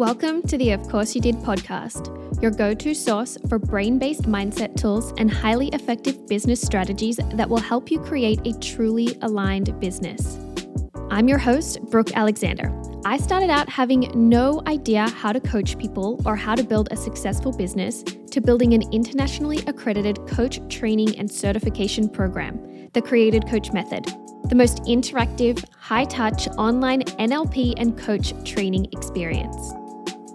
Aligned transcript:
Welcome 0.00 0.40
to 0.44 0.56
the 0.56 0.70
Of 0.70 0.88
Course 0.88 1.14
You 1.14 1.20
Did 1.20 1.34
podcast, 1.40 2.40
your 2.40 2.50
go 2.50 2.72
to 2.72 2.94
source 2.94 3.36
for 3.50 3.58
brain 3.58 3.98
based 3.98 4.22
mindset 4.22 4.74
tools 4.74 5.12
and 5.18 5.30
highly 5.30 5.68
effective 5.74 6.26
business 6.26 6.62
strategies 6.62 7.20
that 7.34 7.46
will 7.46 7.60
help 7.60 7.90
you 7.90 8.00
create 8.00 8.40
a 8.46 8.58
truly 8.60 9.18
aligned 9.20 9.78
business. 9.78 10.38
I'm 11.10 11.28
your 11.28 11.36
host, 11.36 11.82
Brooke 11.90 12.16
Alexander. 12.16 12.72
I 13.04 13.18
started 13.18 13.50
out 13.50 13.68
having 13.68 14.10
no 14.14 14.62
idea 14.66 15.06
how 15.06 15.34
to 15.34 15.40
coach 15.40 15.76
people 15.76 16.22
or 16.24 16.34
how 16.34 16.54
to 16.54 16.64
build 16.64 16.88
a 16.90 16.96
successful 16.96 17.52
business 17.52 18.02
to 18.02 18.40
building 18.40 18.72
an 18.72 18.90
internationally 18.94 19.58
accredited 19.66 20.26
coach 20.26 20.66
training 20.74 21.18
and 21.18 21.30
certification 21.30 22.08
program, 22.08 22.88
the 22.94 23.02
Created 23.02 23.46
Coach 23.46 23.70
Method 23.74 24.06
the 24.48 24.56
most 24.56 24.78
interactive, 24.78 25.64
high 25.78 26.04
touch 26.04 26.48
online 26.58 27.02
NLP 27.02 27.74
and 27.76 27.96
coach 27.96 28.34
training 28.44 28.86
experience. 28.92 29.74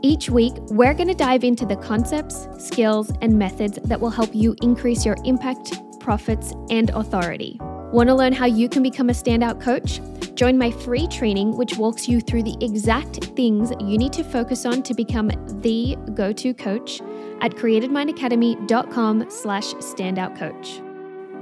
Each 0.06 0.30
week, 0.30 0.54
we're 0.70 0.94
going 0.94 1.08
to 1.08 1.16
dive 1.16 1.44
into 1.44 1.66
the 1.66 1.78
concepts, 1.78 2.48
skills, 2.60 3.12
and 3.24 3.40
methods 3.40 3.80
that 3.86 4.00
will 4.00 4.12
help 4.12 4.36
you 4.36 4.56
increase 4.62 5.04
your 5.04 5.18
impact, 5.26 5.74
profits, 6.00 6.54
and 6.70 6.92
authority. 6.92 7.58
Want 7.92 8.10
to 8.10 8.14
learn 8.14 8.32
how 8.32 8.46
you 8.46 8.70
can 8.70 8.84
become 8.84 9.10
a 9.10 9.14
standout 9.14 9.60
coach? 9.60 10.00
Join 10.36 10.60
my 10.60 10.70
free 10.70 11.08
training, 11.08 11.58
which 11.58 11.78
walks 11.78 12.08
you 12.08 12.22
through 12.22 12.44
the 12.44 12.56
exact 12.62 13.16
things 13.36 13.72
you 13.80 13.98
need 13.98 14.14
to 14.14 14.24
focus 14.24 14.64
on 14.64 14.84
to 14.84 14.94
become 14.94 15.32
the 15.64 15.98
go-to 16.14 16.54
coach 16.54 17.02
at 17.42 17.54
createdmindacademy.com 17.56 19.26
slash 19.32 19.74
standout 19.74 20.38
coach. 20.38 20.84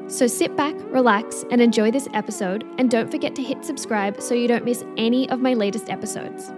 So 0.09 0.26
sit 0.26 0.55
back, 0.55 0.76
relax, 0.84 1.43
and 1.52 1.59
enjoy 1.59 1.91
this 1.91 2.07
episode, 2.13 2.63
and 2.77 2.90
don't 2.90 3.12
forget 3.12 3.35
to 3.35 3.43
hit 3.43 3.66
subscribe 3.66 4.21
so 4.21 4.34
you 4.34 4.48
don't 4.48 4.63
miss 4.63 4.85
any 4.95 5.30
of 5.32 5.41
my 5.41 5.54
latest 5.54 5.90
episodes. 5.90 6.54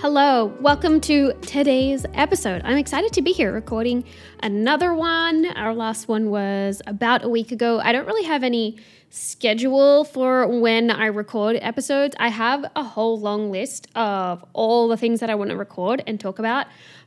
Hello, 0.00 0.54
welcome 0.60 1.00
to 1.00 1.32
today's 1.40 2.04
episode. 2.12 2.60
I'm 2.64 2.76
excited 2.76 3.14
to 3.14 3.22
be 3.22 3.32
here 3.32 3.50
recording 3.50 4.04
another 4.40 4.92
one. 4.92 5.46
Our 5.46 5.74
last 5.74 6.06
one 6.06 6.28
was 6.28 6.82
about 6.86 7.24
a 7.24 7.30
week 7.30 7.50
ago. 7.50 7.80
I 7.82 7.92
don't 7.92 8.06
really 8.06 8.24
have 8.24 8.44
any 8.44 8.76
schedule 9.08 10.04
for 10.04 10.46
when 10.60 10.90
I 10.90 11.06
record 11.06 11.56
episodes. 11.62 12.14
I 12.20 12.28
have 12.28 12.70
a 12.76 12.84
whole 12.84 13.18
long 13.18 13.50
list 13.50 13.88
of 13.96 14.44
all 14.52 14.88
the 14.88 14.98
things 14.98 15.20
that 15.20 15.30
I 15.30 15.34
want 15.34 15.48
to 15.48 15.56
record 15.56 16.04
and 16.06 16.20
talk 16.20 16.38
about. 16.38 16.66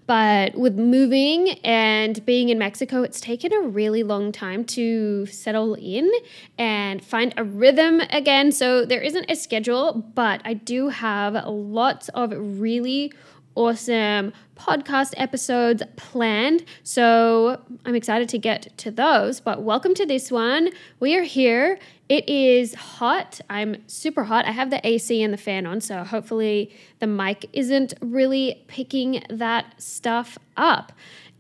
But 0.10 0.56
with 0.56 0.76
moving 0.76 1.50
and 1.64 2.26
being 2.26 2.50
in 2.50 2.58
Mexico, 2.58 3.04
it's 3.04 3.22
taken 3.22 3.54
a 3.54 3.62
really 3.62 4.02
long 4.02 4.32
time 4.32 4.66
to 4.66 5.28
settle 5.28 5.76
in 5.76 6.12
and 6.58 7.06
find 7.06 7.32
a 7.38 7.44
rhythm 7.44 8.02
again. 8.10 8.52
So 8.52 8.86
there 8.86 9.02
isn't 9.02 9.30
a 9.30 9.36
schedule, 9.36 9.94
but 10.16 10.42
I 10.44 10.56
do 10.56 10.90
have 10.90 11.36
lots 11.46 12.10
of 12.10 12.34
really 12.36 13.14
awesome 13.60 14.32
podcast 14.56 15.14
episodes 15.18 15.84
planned. 15.98 16.64
So 16.84 17.62
I'm 17.84 17.94
excited 17.94 18.30
to 18.30 18.38
get 18.38 18.78
to 18.78 18.90
those. 18.90 19.42
But 19.42 19.64
welcome 19.64 19.94
to 19.96 20.06
this 20.06 20.32
one. 20.32 20.70
We 21.02 21.18
are 21.18 21.24
here. 21.24 21.78
It 22.08 22.30
is 22.30 22.74
hot. 22.74 23.42
I'm 23.50 23.84
super 23.88 24.24
hot. 24.24 24.46
I 24.46 24.52
have 24.52 24.70
the 24.70 24.80
AC 24.88 25.22
and 25.22 25.34
the 25.34 25.38
fan 25.38 25.66
on, 25.66 25.82
so 25.82 26.06
hopefully 26.06 26.74
the 27.00 27.08
mic 27.08 27.50
isn't 27.52 27.94
really 28.00 28.64
picking 28.68 29.24
that 29.30 29.82
stuff 29.82 30.38
up. 30.56 30.94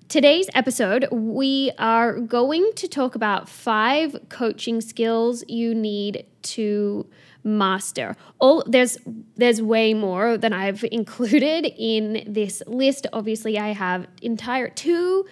Today's 0.09 0.49
episode, 0.53 1.07
we 1.13 1.71
are 1.79 2.19
going 2.19 2.69
to 2.75 2.87
talk 2.89 3.15
about 3.15 3.47
five 3.47 4.17
coaching 4.27 4.81
skills 4.81 5.45
you 5.47 5.73
need 5.73 6.25
to 6.41 7.05
master. 7.43 8.15
All 8.39 8.63
there's 8.67 8.97
there's 9.35 9.61
way 9.61 9.93
more 9.93 10.37
than 10.37 10.53
I've 10.53 10.83
included 10.91 11.71
in 11.77 12.23
this 12.27 12.61
list. 12.67 13.07
Obviously, 13.13 13.57
I 13.57 13.69
have 13.69 14.07
entire 14.21 14.69
two 14.69 15.25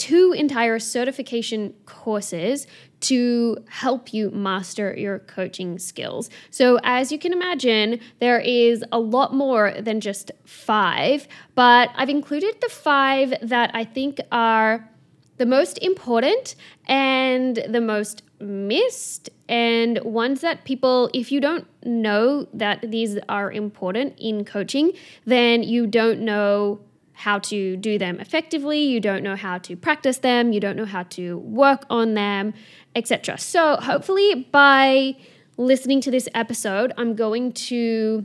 two 0.00 0.32
entire 0.32 0.78
certification 0.78 1.74
courses 1.84 2.66
to 3.00 3.58
help 3.68 4.14
you 4.14 4.30
master 4.30 4.94
your 4.96 5.18
coaching 5.18 5.78
skills. 5.78 6.30
So, 6.50 6.78
as 6.82 7.12
you 7.12 7.18
can 7.18 7.34
imagine, 7.34 8.00
there 8.18 8.40
is 8.40 8.82
a 8.92 8.98
lot 8.98 9.34
more 9.34 9.74
than 9.78 10.00
just 10.00 10.32
five, 10.46 11.28
but 11.54 11.90
I've 11.94 12.08
included 12.08 12.56
the 12.62 12.70
five 12.70 13.34
that 13.42 13.70
I 13.74 13.84
think 13.84 14.20
are 14.32 14.88
the 15.36 15.46
most 15.46 15.78
important 15.78 16.54
and 16.86 17.62
the 17.68 17.80
most 17.80 18.22
missed. 18.40 19.30
And 19.48 19.98
ones 20.04 20.40
that 20.42 20.64
people 20.64 21.10
if 21.12 21.32
you 21.32 21.40
don't 21.40 21.66
know 21.84 22.46
that 22.54 22.90
these 22.90 23.18
are 23.28 23.50
important 23.50 24.14
in 24.18 24.44
coaching 24.44 24.92
then 25.24 25.62
you 25.62 25.86
don't 25.86 26.20
know 26.20 26.80
how 27.12 27.38
to 27.38 27.76
do 27.76 27.98
them 27.98 28.18
effectively. 28.18 28.80
You 28.80 29.00
don't 29.00 29.22
know 29.22 29.36
how 29.36 29.58
to 29.58 29.76
practice 29.76 30.18
them. 30.18 30.52
You 30.52 30.60
don't 30.60 30.76
know 30.76 30.86
how 30.86 31.02
to 31.02 31.36
work 31.38 31.84
on 31.90 32.14
them 32.14 32.54
etc 32.94 33.38
so 33.38 33.76
hopefully 33.76 34.46
by 34.50 35.16
listening 35.56 36.00
to 36.00 36.10
this 36.10 36.28
episode 36.34 36.92
i'm 36.96 37.14
going 37.14 37.52
to 37.52 38.24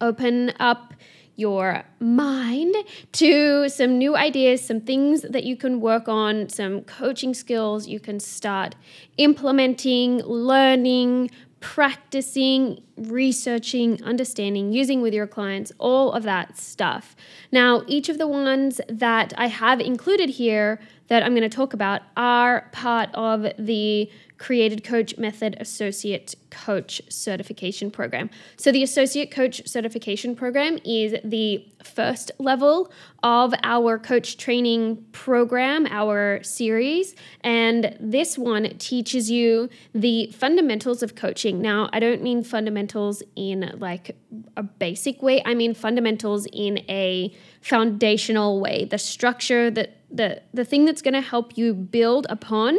open 0.00 0.52
up 0.58 0.94
your 1.36 1.84
mind 2.00 2.74
to 3.12 3.68
some 3.68 3.98
new 3.98 4.16
ideas, 4.16 4.64
some 4.64 4.80
things 4.80 5.22
that 5.22 5.44
you 5.44 5.56
can 5.56 5.80
work 5.80 6.08
on, 6.08 6.48
some 6.48 6.82
coaching 6.82 7.34
skills 7.34 7.86
you 7.86 8.00
can 8.00 8.20
start 8.20 8.74
implementing, 9.16 10.18
learning, 10.18 11.30
practicing, 11.64 12.82
researching, 12.98 14.02
understanding, 14.04 14.70
using 14.70 15.00
with 15.00 15.14
your 15.14 15.26
clients, 15.26 15.72
all 15.78 16.12
of 16.12 16.22
that 16.22 16.58
stuff. 16.58 17.16
Now, 17.50 17.82
each 17.86 18.10
of 18.10 18.18
the 18.18 18.28
ones 18.28 18.82
that 18.86 19.32
I 19.38 19.46
have 19.46 19.80
included 19.80 20.28
here 20.28 20.78
that 21.08 21.22
I'm 21.22 21.32
going 21.32 21.48
to 21.48 21.48
talk 21.48 21.72
about 21.72 22.02
are 22.18 22.68
part 22.72 23.08
of 23.14 23.46
the 23.58 24.10
Created 24.38 24.84
Coach 24.84 25.16
Method 25.16 25.56
Associate 25.60 26.34
Coach 26.50 27.00
Certification 27.08 27.90
Program. 27.90 28.30
So, 28.56 28.72
the 28.72 28.82
Associate 28.82 29.30
Coach 29.30 29.66
Certification 29.66 30.34
Program 30.34 30.78
is 30.84 31.14
the 31.24 31.66
first 31.82 32.32
level 32.38 32.90
of 33.22 33.54
our 33.62 33.98
coach 33.98 34.36
training 34.36 35.04
program, 35.12 35.86
our 35.88 36.42
series. 36.42 37.14
And 37.42 37.96
this 38.00 38.36
one 38.36 38.76
teaches 38.78 39.30
you 39.30 39.68
the 39.94 40.32
fundamentals 40.32 41.02
of 41.02 41.14
coaching. 41.14 41.60
Now, 41.60 41.88
I 41.92 42.00
don't 42.00 42.22
mean 42.22 42.42
fundamentals 42.42 43.22
in 43.36 43.72
like 43.78 44.16
a 44.56 44.62
basic 44.62 45.22
way, 45.22 45.42
I 45.44 45.54
mean 45.54 45.74
fundamentals 45.74 46.46
in 46.52 46.78
a 46.88 47.32
foundational 47.60 48.60
way, 48.60 48.84
the 48.84 48.98
structure 48.98 49.70
that 49.70 49.96
the 50.10 50.40
the 50.52 50.64
thing 50.64 50.84
that's 50.84 51.02
going 51.02 51.14
to 51.14 51.20
help 51.20 51.58
you 51.58 51.74
build 51.74 52.26
upon 52.30 52.78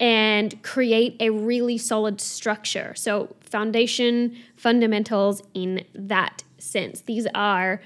and 0.00 0.62
create 0.62 1.16
a 1.20 1.30
really 1.30 1.78
solid 1.78 2.20
structure. 2.20 2.94
So, 2.94 3.34
foundation, 3.40 4.36
fundamentals 4.56 5.42
in 5.54 5.84
that 5.94 6.44
sense. 6.58 7.00
These 7.02 7.26
are, 7.34 7.80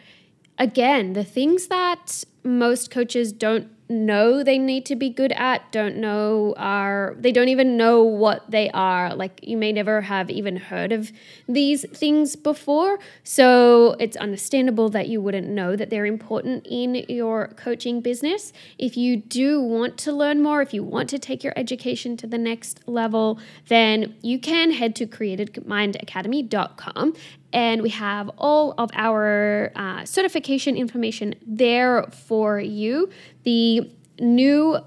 again, 0.59 1.13
the 1.15 1.25
things 1.25 1.69
that 1.69 2.25
most 2.45 2.91
coaches 2.91 3.33
don't 3.33 3.69
know 3.93 4.43
they 4.43 4.59
need 4.59 4.87
to 4.87 4.97
be 4.97 5.11
good 5.11 5.33
at, 5.33 5.71
don't 5.71 5.97
know 5.97 6.55
are, 6.57 7.15
they 7.19 7.33
don't 7.33 7.49
even 7.49 7.77
know 7.77 8.03
what 8.03 8.51
they 8.51 8.71
are. 8.71 9.15
Like 9.15 9.41
you 9.43 9.57
may 9.57 9.73
never 9.73 10.03
have 10.03 10.31
even 10.31 10.57
heard 10.57 10.93
of 10.93 11.13
these 11.49 11.89
things 11.91 12.37
before. 12.37 12.99
So 13.23 13.97
it's 14.01 14.17
understandable 14.17 14.89
that 14.91 15.09
you 15.09 15.21
wouldn't 15.21 15.49
know 15.49 15.77
that 15.77 15.91
they're 15.91 16.07
important 16.07 16.67
in 16.69 17.05
your 17.09 17.49
coaching 17.57 18.01
business. 18.01 18.53
If 18.79 18.97
you 18.97 19.17
do 19.17 19.61
want 19.61 19.99
to 19.99 20.13
learn 20.13 20.43
more, 20.43 20.63
if 20.63 20.75
you 20.75 20.83
want 20.83 21.09
to 21.11 21.19
take 21.19 21.45
your 21.45 21.53
education 21.57 22.17
to 22.19 22.27
the 22.27 22.39
next 22.39 22.89
level, 22.89 23.39
then 23.69 24.15
you 24.23 24.39
can 24.39 24.73
head 24.73 24.97
to 24.97 25.07
createdmindacademy.com 25.07 27.15
and 27.53 27.83
we 27.83 27.91
have 27.91 28.31
all 28.39 28.75
of 28.79 28.91
our 28.95 29.73
uh, 29.77 30.05
certification 30.05 30.77
information 30.77 31.35
there 31.47 32.07
for 32.11 32.61
you. 32.61 33.11
The 33.45 33.91
new 34.21 34.79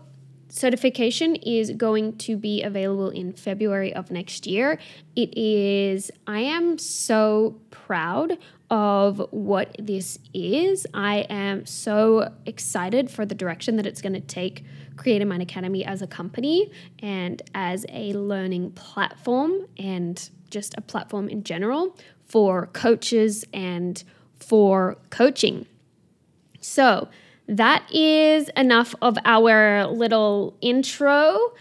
certification 0.50 1.36
is 1.36 1.72
going 1.72 2.18
to 2.18 2.38
be 2.38 2.64
available 2.64 3.10
in 3.10 3.34
February 3.34 3.94
of 3.94 4.10
next 4.10 4.48
year. 4.48 4.80
It 5.16 5.38
is, 5.38 6.10
I 6.28 6.40
am 6.40 6.78
so 6.78 7.60
proud 7.72 8.38
of 8.70 9.22
what 9.32 9.76
this 9.78 10.18
is. 10.34 10.88
I 10.94 11.26
am 11.30 11.66
so 11.66 12.32
excited 12.46 13.12
for 13.12 13.26
the 13.26 13.36
direction 13.36 13.76
that 13.76 13.86
it's 13.86 14.02
going 14.02 14.14
to 14.14 14.22
take 14.22 14.64
Created 14.96 15.26
Mind 15.26 15.42
Academy 15.42 15.86
as 15.86 16.02
a 16.02 16.08
company 16.08 16.72
and 17.00 17.42
as 17.54 17.86
a 17.90 18.14
learning 18.14 18.72
platform 18.72 19.68
and 19.78 20.30
just 20.50 20.74
a 20.78 20.82
platform 20.82 21.28
in 21.28 21.44
general 21.44 21.98
for 22.26 22.68
coaches 22.68 23.46
and 23.54 24.04
for 24.40 24.98
coaching. 25.10 25.66
So, 26.60 27.08
that 27.48 27.86
is 27.94 28.50
enough 28.58 28.96
of 29.02 29.18
our 29.24 29.86
little 29.86 30.58
intro. 30.62 31.54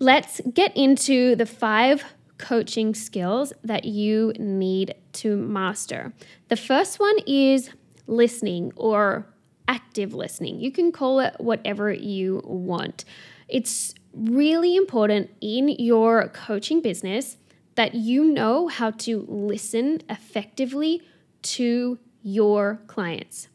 Let's 0.00 0.40
get 0.52 0.76
into 0.76 1.36
the 1.36 1.46
five 1.46 2.04
coaching 2.38 2.94
skills 2.94 3.52
that 3.62 3.84
you 3.84 4.32
need 4.38 4.94
to 5.12 5.36
master. 5.36 6.12
The 6.48 6.56
first 6.56 6.98
one 6.98 7.16
is 7.26 7.70
listening 8.06 8.72
or 8.76 9.26
active 9.68 10.14
listening. 10.14 10.60
You 10.60 10.72
can 10.72 10.92
call 10.92 11.20
it 11.20 11.34
whatever 11.38 11.92
you 11.92 12.42
want. 12.44 13.04
It's 13.48 13.94
really 14.12 14.76
important 14.76 15.30
in 15.40 15.68
your 15.68 16.28
coaching 16.28 16.80
business 16.80 17.36
that 17.74 17.94
you 17.94 18.24
know 18.24 18.68
how 18.68 18.90
to 18.90 19.24
listen 19.28 20.02
effectively 20.08 21.02
to 21.42 21.98
your 22.22 22.80
clients. 22.86 23.48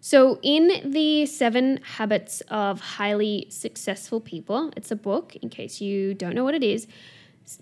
So, 0.00 0.40
in 0.42 0.90
the 0.90 1.26
Seven 1.26 1.78
Habits 1.96 2.40
of 2.48 2.80
Highly 2.80 3.46
Successful 3.50 4.20
People, 4.20 4.72
it's 4.76 4.90
a 4.90 4.96
book, 4.96 5.36
in 5.36 5.48
case 5.48 5.80
you 5.80 6.12
don't 6.12 6.34
know 6.34 6.42
what 6.42 6.54
it 6.54 6.64
is. 6.64 6.88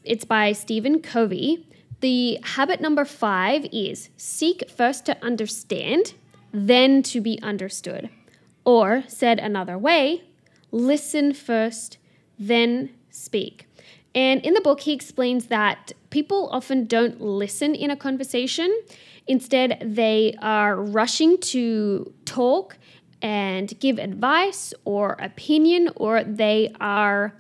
It's 0.05 0.25
by 0.25 0.53
Stephen 0.53 1.03
Covey. 1.03 1.67
The 2.01 2.39
habit 2.43 2.81
number 2.81 3.05
five 3.05 3.67
is 3.73 4.09
seek 4.17 4.71
first 4.71 5.05
to 5.05 5.23
understand, 5.23 6.15
then 6.51 7.03
to 7.05 7.21
be 7.21 7.39
understood. 7.43 8.09
Or, 8.65 9.05
said 9.07 9.39
another 9.39 9.77
way, 9.77 10.25
listen 10.71 11.35
first, 11.35 11.99
then 12.39 12.91
speak. 13.11 13.67
And 14.15 14.41
in 14.45 14.55
the 14.55 14.61
book, 14.61 14.81
he 14.81 14.93
explains 14.93 15.47
that 15.47 15.93
people 16.11 16.49
often 16.51 16.87
don't 16.87 17.21
listen 17.21 17.75
in 17.75 17.91
a 17.91 17.97
conversation. 17.97 18.77
Instead, 19.27 19.79
they 19.85 20.35
are 20.43 20.75
rushing 20.77 21.39
to 21.39 22.13
talk 22.25 22.77
and 23.23 23.79
give 23.79 23.99
advice 23.99 24.75
or 24.85 25.13
opinion, 25.21 25.91
or 25.95 26.25
they 26.25 26.73
are 26.81 27.35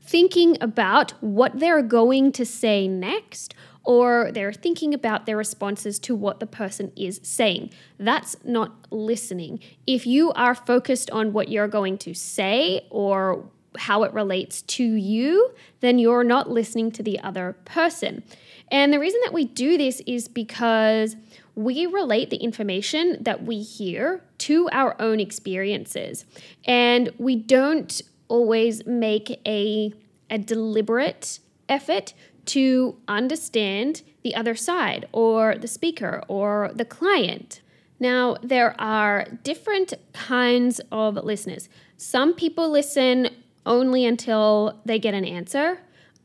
thinking 0.00 0.56
about 0.60 1.12
what 1.22 1.60
they're 1.60 1.82
going 1.82 2.32
to 2.32 2.44
say 2.44 2.88
next, 2.88 3.54
or 3.84 4.32
they're 4.32 4.52
thinking 4.52 4.94
about 4.94 5.26
their 5.26 5.36
responses 5.36 5.98
to 5.98 6.14
what 6.14 6.40
the 6.40 6.46
person 6.46 6.90
is 6.96 7.20
saying. 7.22 7.70
That's 7.98 8.36
not 8.42 8.86
listening. 8.90 9.60
If 9.86 10.06
you 10.06 10.32
are 10.32 10.54
focused 10.54 11.10
on 11.10 11.32
what 11.32 11.48
you're 11.48 11.68
going 11.68 11.98
to 11.98 12.14
say 12.14 12.86
or 12.90 13.48
how 13.76 14.02
it 14.02 14.12
relates 14.12 14.62
to 14.62 14.84
you, 14.84 15.52
then 15.80 15.98
you're 15.98 16.24
not 16.24 16.50
listening 16.50 16.90
to 16.92 17.02
the 17.02 17.20
other 17.20 17.56
person. 17.64 18.22
And 18.70 18.92
the 18.92 18.98
reason 18.98 19.20
that 19.24 19.32
we 19.32 19.44
do 19.44 19.76
this 19.76 20.00
is 20.06 20.28
because 20.28 21.16
we 21.54 21.86
relate 21.86 22.30
the 22.30 22.36
information 22.36 23.16
that 23.20 23.44
we 23.44 23.62
hear 23.62 24.22
to 24.38 24.68
our 24.70 24.94
own 25.00 25.20
experiences. 25.20 26.24
And 26.64 27.10
we 27.18 27.36
don't 27.36 28.00
always 28.28 28.86
make 28.86 29.40
a, 29.46 29.92
a 30.30 30.38
deliberate 30.38 31.40
effort 31.68 32.14
to 32.46 32.96
understand 33.08 34.02
the 34.22 34.34
other 34.34 34.54
side 34.54 35.06
or 35.12 35.56
the 35.56 35.68
speaker 35.68 36.22
or 36.28 36.70
the 36.74 36.84
client. 36.84 37.60
Now, 38.00 38.36
there 38.42 38.80
are 38.80 39.26
different 39.42 39.94
kinds 40.12 40.80
of 40.92 41.16
listeners. 41.16 41.68
Some 41.96 42.34
people 42.34 42.70
listen 42.70 43.30
only 43.68 44.04
until 44.04 44.80
they 44.84 44.98
get 44.98 45.14
an 45.14 45.24
answer. 45.24 45.78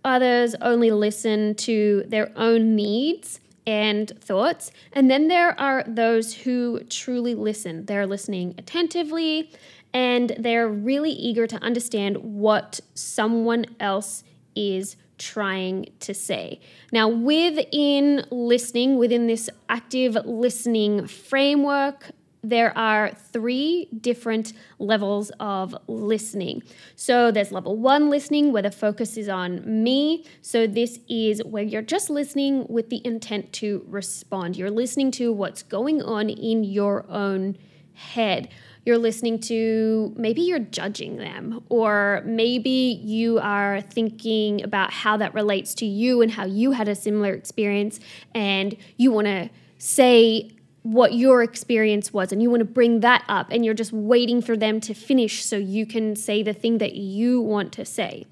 Others 0.03 0.55
only 0.61 0.89
listen 0.89 1.55
to 1.55 2.03
their 2.07 2.31
own 2.35 2.75
needs 2.75 3.39
and 3.67 4.11
thoughts. 4.19 4.71
And 4.91 5.09
then 5.09 5.27
there 5.27 5.59
are 5.59 5.83
those 5.87 6.33
who 6.33 6.83
truly 6.85 7.35
listen. 7.35 7.85
They're 7.85 8.07
listening 8.07 8.55
attentively 8.57 9.51
and 9.93 10.35
they're 10.39 10.67
really 10.67 11.11
eager 11.11 11.45
to 11.47 11.57
understand 11.57 12.17
what 12.17 12.79
someone 12.95 13.65
else 13.79 14.23
is 14.55 14.95
trying 15.17 15.85
to 15.99 16.13
say. 16.13 16.59
Now, 16.91 17.07
within 17.07 18.25
listening, 18.31 18.97
within 18.97 19.27
this 19.27 19.49
active 19.69 20.15
listening 20.25 21.07
framework, 21.07 22.11
there 22.43 22.77
are 22.77 23.11
three 23.31 23.87
different 24.01 24.53
levels 24.77 25.31
of 25.39 25.75
listening. 25.87 26.61
So 26.95 27.31
there's 27.31 27.51
level 27.51 27.77
one 27.77 28.09
listening 28.09 28.51
where 28.51 28.61
the 28.61 28.71
focus 28.71 29.15
is 29.15 29.29
on 29.29 29.83
me. 29.83 30.25
So 30.41 30.67
this 30.67 30.99
is 31.07 31.41
where 31.43 31.63
you're 31.63 31.81
just 31.81 32.09
listening 32.09 32.65
with 32.67 32.89
the 32.89 33.01
intent 33.05 33.53
to 33.53 33.85
respond. 33.87 34.57
You're 34.57 34.69
listening 34.69 35.11
to 35.11 35.31
what's 35.31 35.63
going 35.63 36.01
on 36.01 36.29
in 36.29 36.65
your 36.65 37.05
own 37.09 37.57
head. 37.93 38.49
You're 38.85 38.97
listening 38.97 39.39
to 39.41 40.13
maybe 40.17 40.41
you're 40.41 40.59
judging 40.59 41.15
them, 41.15 41.63
or 41.69 42.21
maybe 42.25 42.99
you 43.01 43.39
are 43.39 43.79
thinking 43.79 44.61
about 44.61 44.91
how 44.91 45.15
that 45.15 45.33
relates 45.33 45.73
to 45.75 45.85
you 45.85 46.21
and 46.21 46.29
how 46.29 46.45
you 46.45 46.71
had 46.71 46.89
a 46.89 46.95
similar 46.95 47.33
experience, 47.33 48.01
and 48.35 48.75
you 48.97 49.13
want 49.13 49.27
to 49.27 49.49
say 49.77 50.51
what 50.83 51.13
your 51.13 51.41
experience 51.41 52.11
was 52.13 52.31
and 52.31 52.41
you 52.41 52.49
want 52.49 52.59
to 52.59 52.65
bring 52.65 52.99
that 52.99 53.23
up 53.27 53.47
and 53.49 53.65
you're 53.65 53.73
just 53.73 53.93
waiting 53.93 54.41
for 54.41 54.55
them 54.55 54.81
to 54.81 54.93
finish 54.93 55.43
so 55.43 55.55
you 55.55 55.85
can 55.85 56.15
say 56.15 56.43
the 56.43 56.53
thing 56.53 56.77
that 56.77 56.95
you 56.95 57.41
want 57.41 57.71
to 57.71 57.85
say. 57.85 58.25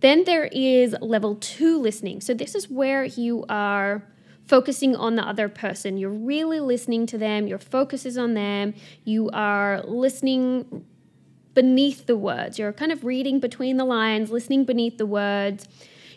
Then 0.00 0.24
there 0.24 0.50
is 0.52 0.94
level 1.00 1.36
two 1.36 1.78
listening. 1.78 2.20
So, 2.20 2.34
this 2.34 2.54
is 2.54 2.68
where 2.68 3.04
you 3.04 3.46
are 3.48 4.06
focusing 4.46 4.94
on 4.94 5.14
the 5.14 5.22
other 5.22 5.48
person. 5.48 5.96
You're 5.96 6.10
really 6.10 6.60
listening 6.60 7.06
to 7.06 7.16
them, 7.16 7.46
your 7.46 7.58
focus 7.58 8.04
is 8.04 8.18
on 8.18 8.34
them, 8.34 8.74
you 9.04 9.30
are 9.32 9.82
listening 9.84 10.84
beneath 11.54 12.06
the 12.06 12.16
words, 12.16 12.58
you're 12.58 12.72
kind 12.72 12.92
of 12.92 13.04
reading 13.04 13.40
between 13.40 13.76
the 13.76 13.84
lines, 13.84 14.30
listening 14.30 14.64
beneath 14.64 14.98
the 14.98 15.06
words. 15.06 15.68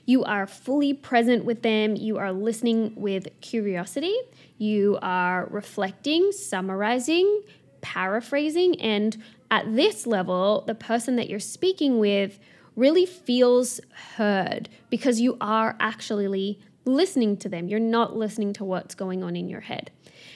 You 0.07 0.23
are 0.23 0.47
fully 0.47 0.93
present 0.93 1.43
with 1.43 1.61
them. 1.63 1.97
You 1.97 2.17
are 2.17 2.31
listening 2.31 2.93
with 2.95 3.27
curiosity. 3.41 4.15
You 4.57 4.97
are 5.01 5.47
reflecting, 5.51 6.31
summarizing, 6.31 7.43
paraphrasing. 7.81 8.79
And 8.79 9.21
at 9.51 9.75
this 9.75 10.07
level, 10.07 10.63
the 10.65 10.75
person 10.75 11.17
that 11.17 11.29
you're 11.29 11.41
speaking 11.41 11.99
with 11.99 12.39
really 12.77 13.05
feels 13.05 13.81
heard 14.15 14.69
because 14.89 15.19
you 15.19 15.35
are 15.41 15.75
actually 15.81 16.57
listening 16.85 17.35
to 17.37 17.49
them. 17.49 17.67
You're 17.67 17.79
not 17.81 18.15
listening 18.15 18.53
to 18.53 18.63
what's 18.63 18.95
going 18.95 19.25
on 19.25 19.35
in 19.35 19.49
your 19.49 19.61
head. 19.61 19.91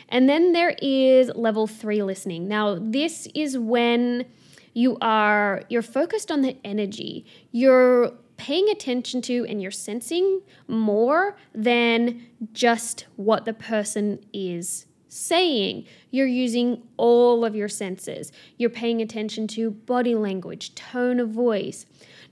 And 0.10 0.28
then 0.28 0.52
there 0.52 0.76
is 0.82 1.32
level 1.34 1.66
three 1.66 2.04
listening. 2.04 2.50
Now, 2.50 2.78
this 2.78 3.26
is 3.34 3.58
when 3.58 4.26
you 4.74 4.98
are 5.02 5.64
you're 5.70 5.82
focused 5.82 6.32
on 6.32 6.42
the 6.42 6.58
energy 6.64 7.26
you're 7.52 8.14
paying 8.42 8.70
attention 8.70 9.22
to 9.22 9.46
and 9.48 9.62
you're 9.62 9.70
sensing 9.70 10.42
more 10.68 11.38
than 11.54 12.26
just 12.54 13.06
what 13.16 13.46
the 13.46 13.54
person 13.54 14.20
is 14.34 14.88
saying. 15.10 15.86
You're 16.10 16.26
using 16.26 16.82
all 16.98 17.46
of 17.46 17.56
your 17.56 17.70
senses. 17.70 18.32
You're 18.58 18.72
paying 18.72 19.00
attention 19.00 19.48
to 19.50 19.70
body 19.70 20.16
language, 20.16 20.74
tone 20.74 21.20
of 21.20 21.30
voice, 21.30 21.86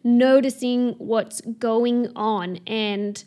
noticing 0.03 0.93
what's 0.93 1.41
going 1.41 2.11
on. 2.15 2.57
And 2.65 3.23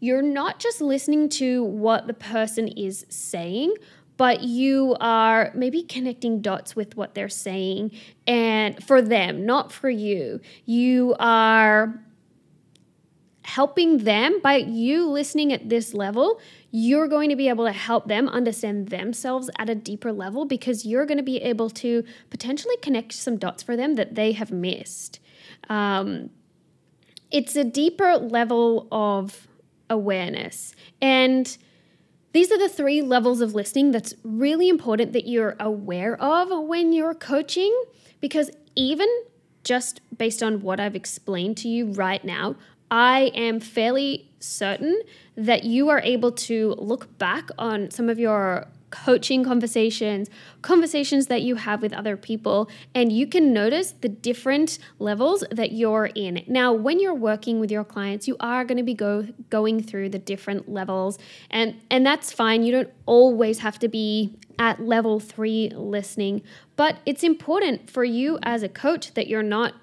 you're 0.00 0.22
not 0.22 0.60
just 0.60 0.80
listening 0.80 1.28
to 1.28 1.62
what 1.62 2.06
the 2.06 2.14
person 2.14 2.68
is 2.68 3.04
saying, 3.10 3.74
but 4.18 4.42
you 4.42 4.96
are 5.00 5.52
maybe 5.54 5.82
connecting 5.82 6.42
dots 6.42 6.76
with 6.76 6.96
what 6.96 7.14
they're 7.14 7.28
saying 7.28 7.92
and 8.26 8.84
for 8.84 9.00
them, 9.00 9.46
not 9.46 9.72
for 9.72 9.88
you. 9.88 10.40
You 10.66 11.14
are 11.18 12.02
helping 13.44 13.98
them 13.98 14.40
by 14.42 14.56
you 14.56 15.08
listening 15.08 15.52
at 15.52 15.70
this 15.70 15.94
level. 15.94 16.40
You're 16.72 17.08
going 17.08 17.30
to 17.30 17.36
be 17.36 17.48
able 17.48 17.64
to 17.64 17.72
help 17.72 18.08
them 18.08 18.28
understand 18.28 18.88
themselves 18.88 19.48
at 19.56 19.70
a 19.70 19.74
deeper 19.74 20.12
level 20.12 20.44
because 20.44 20.84
you're 20.84 21.06
going 21.06 21.16
to 21.16 21.24
be 21.24 21.38
able 21.38 21.70
to 21.70 22.04
potentially 22.28 22.76
connect 22.82 23.12
some 23.12 23.38
dots 23.38 23.62
for 23.62 23.76
them 23.76 23.94
that 23.94 24.16
they 24.16 24.32
have 24.32 24.50
missed. 24.50 25.20
Um, 25.70 26.30
it's 27.30 27.54
a 27.54 27.64
deeper 27.64 28.16
level 28.16 28.88
of 28.90 29.46
awareness. 29.88 30.74
And 31.00 31.56
these 32.32 32.52
are 32.52 32.58
the 32.58 32.68
three 32.68 33.02
levels 33.02 33.40
of 33.40 33.54
listening 33.54 33.90
that's 33.90 34.14
really 34.22 34.68
important 34.68 35.12
that 35.12 35.26
you're 35.26 35.56
aware 35.58 36.20
of 36.20 36.50
when 36.66 36.92
you're 36.92 37.14
coaching 37.14 37.74
because 38.20 38.50
even 38.74 39.08
just 39.64 40.00
based 40.16 40.42
on 40.42 40.62
what 40.62 40.80
I've 40.80 40.94
explained 40.94 41.56
to 41.58 41.68
you 41.68 41.92
right 41.92 42.24
now, 42.24 42.56
I 42.90 43.32
am 43.34 43.60
fairly 43.60 44.30
certain 44.40 45.00
that 45.36 45.64
you 45.64 45.88
are 45.88 46.00
able 46.00 46.32
to 46.32 46.74
look 46.78 47.18
back 47.18 47.50
on 47.58 47.90
some 47.90 48.08
of 48.08 48.18
your 48.18 48.66
coaching 48.90 49.44
conversations, 49.44 50.28
conversations 50.62 51.26
that 51.26 51.42
you 51.42 51.56
have 51.56 51.82
with 51.82 51.92
other 51.92 52.16
people, 52.16 52.70
and 52.94 53.12
you 53.12 53.26
can 53.26 53.52
notice 53.52 53.92
the 54.00 54.08
different 54.08 54.78
levels 54.98 55.44
that 55.50 55.72
you're 55.72 56.10
in. 56.14 56.44
Now, 56.46 56.72
when 56.72 57.00
you're 57.00 57.14
working 57.14 57.60
with 57.60 57.70
your 57.70 57.84
clients, 57.84 58.26
you 58.26 58.36
are 58.40 58.64
going 58.64 58.78
to 58.78 58.84
be 58.84 58.94
go, 58.94 59.26
going 59.50 59.82
through 59.82 60.10
the 60.10 60.18
different 60.18 60.68
levels, 60.68 61.18
and, 61.50 61.80
and 61.90 62.04
that's 62.04 62.32
fine. 62.32 62.62
You 62.62 62.72
don't 62.72 62.92
always 63.06 63.58
have 63.60 63.78
to 63.80 63.88
be 63.88 64.36
at 64.58 64.80
level 64.80 65.20
three 65.20 65.70
listening, 65.74 66.42
but 66.76 66.98
it's 67.06 67.22
important 67.22 67.90
for 67.90 68.04
you 68.04 68.38
as 68.42 68.62
a 68.62 68.68
coach 68.68 69.14
that 69.14 69.28
you're 69.28 69.42
not 69.42 69.74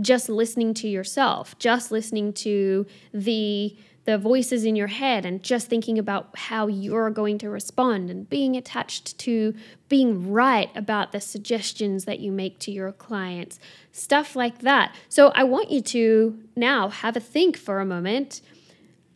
just 0.00 0.28
listening 0.28 0.74
to 0.74 0.88
yourself, 0.88 1.56
just 1.58 1.92
listening 1.92 2.32
to 2.32 2.86
the 3.12 3.76
the 4.04 4.18
voices 4.18 4.64
in 4.64 4.76
your 4.76 4.88
head 4.88 5.24
and 5.24 5.42
just 5.42 5.68
thinking 5.68 5.98
about 5.98 6.28
how 6.36 6.66
you're 6.66 7.10
going 7.10 7.38
to 7.38 7.48
respond 7.48 8.10
and 8.10 8.28
being 8.28 8.56
attached 8.56 9.16
to 9.18 9.54
being 9.88 10.30
right 10.30 10.70
about 10.76 11.12
the 11.12 11.20
suggestions 11.20 12.04
that 12.04 12.20
you 12.20 12.30
make 12.30 12.58
to 12.58 12.70
your 12.70 12.92
clients, 12.92 13.58
stuff 13.92 14.36
like 14.36 14.58
that. 14.60 14.94
So 15.08 15.28
I 15.28 15.44
want 15.44 15.70
you 15.70 15.80
to 15.80 16.38
now 16.54 16.88
have 16.88 17.16
a 17.16 17.20
think 17.20 17.56
for 17.56 17.80
a 17.80 17.86
moment. 17.86 18.42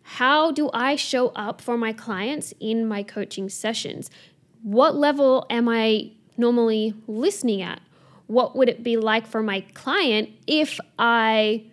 How 0.03 0.51
do 0.51 0.71
I 0.73 0.97
show 0.97 1.29
up 1.29 1.61
for 1.61 1.77
my 1.77 1.93
clients 1.93 2.55
in 2.59 2.89
my 2.89 3.03
coaching 3.03 3.51
sessions? 3.51 4.11
What 4.63 4.97
level 4.97 5.47
am 5.51 5.69
I 5.69 6.13
normally 6.39 6.95
listening 7.07 7.61
at? 7.61 7.83
What 8.27 8.57
would 8.57 8.71
it 8.71 8.83
be 8.83 8.97
like 8.97 9.27
for 9.27 9.43
my 9.43 9.61
client 9.75 10.31
if 10.47 10.81
I 10.99 11.65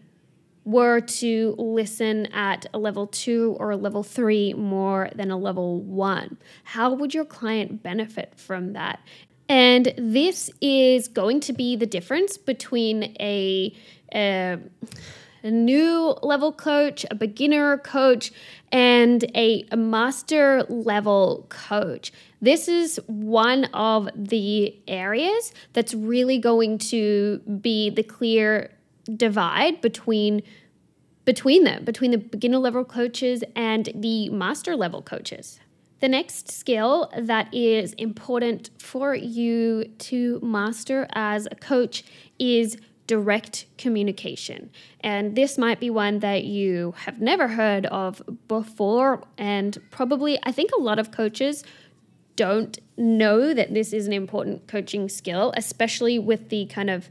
were 0.65 0.99
to 0.99 1.55
listen 1.57 2.25
at 2.33 2.65
a 2.73 2.79
level 2.79 3.07
two 3.07 3.55
or 3.59 3.71
a 3.71 3.77
level 3.77 4.03
three 4.03 4.53
more 4.53 5.09
than 5.15 5.31
a 5.31 5.37
level 5.37 5.79
one? 5.81 6.37
How 6.63 6.91
would 6.93 7.13
your 7.13 7.25
client 7.25 7.81
benefit 7.83 8.33
from 8.35 8.73
that? 8.73 8.99
And 9.47 9.93
this 9.95 10.49
is 10.59 11.07
going 11.07 11.39
to 11.41 11.53
be 11.53 11.75
the 11.75 11.85
difference 11.85 12.35
between 12.35 13.15
a, 13.19 13.75
a, 14.13 14.57
a 15.43 15.51
new 15.51 16.15
level 16.23 16.51
coach, 16.51 17.05
a 17.11 17.15
beginner 17.15 17.77
coach, 17.77 18.31
and 18.71 19.23
a, 19.35 19.67
a 19.71 19.77
master 19.77 20.63
level 20.67 21.45
coach. 21.49 22.11
This 22.41 22.67
is 22.67 22.99
one 23.05 23.65
of 23.65 24.09
the 24.15 24.75
areas 24.87 25.53
that's 25.73 25.93
really 25.93 26.39
going 26.39 26.79
to 26.79 27.39
be 27.61 27.91
the 27.91 28.03
clear 28.03 28.74
divide 29.15 29.81
between 29.81 30.41
between 31.25 31.63
them, 31.63 31.83
between 31.83 32.11
the 32.11 32.19
beginner 32.19 32.59
level 32.59 32.85
coaches 32.85 33.43
and 33.55 33.89
the 33.95 34.29
master 34.29 34.75
level 34.75 35.01
coaches. 35.01 35.59
The 35.99 36.07
next 36.07 36.51
skill 36.51 37.11
that 37.17 37.51
is 37.51 37.93
important 37.93 38.69
for 38.77 39.15
you 39.15 39.85
to 39.97 40.39
master 40.43 41.07
as 41.13 41.47
a 41.49 41.55
coach 41.55 42.03
is 42.37 42.77
direct 43.07 43.65
communication. 43.77 44.69
And 44.99 45.35
this 45.35 45.57
might 45.57 45.79
be 45.79 45.89
one 45.89 46.19
that 46.19 46.43
you 46.43 46.93
have 46.97 47.21
never 47.21 47.47
heard 47.47 47.85
of 47.87 48.21
before. 48.47 49.23
And 49.37 49.77
probably, 49.91 50.39
I 50.43 50.51
think 50.51 50.71
a 50.77 50.81
lot 50.81 50.99
of 50.99 51.11
coaches 51.11 51.63
don't 52.35 52.77
know 52.97 53.53
that 53.53 53.73
this 53.73 53.93
is 53.93 54.07
an 54.07 54.13
important 54.13 54.67
coaching 54.67 55.07
skill, 55.07 55.53
especially 55.55 56.19
with 56.19 56.49
the 56.49 56.65
kind 56.65 56.89
of 56.89 57.09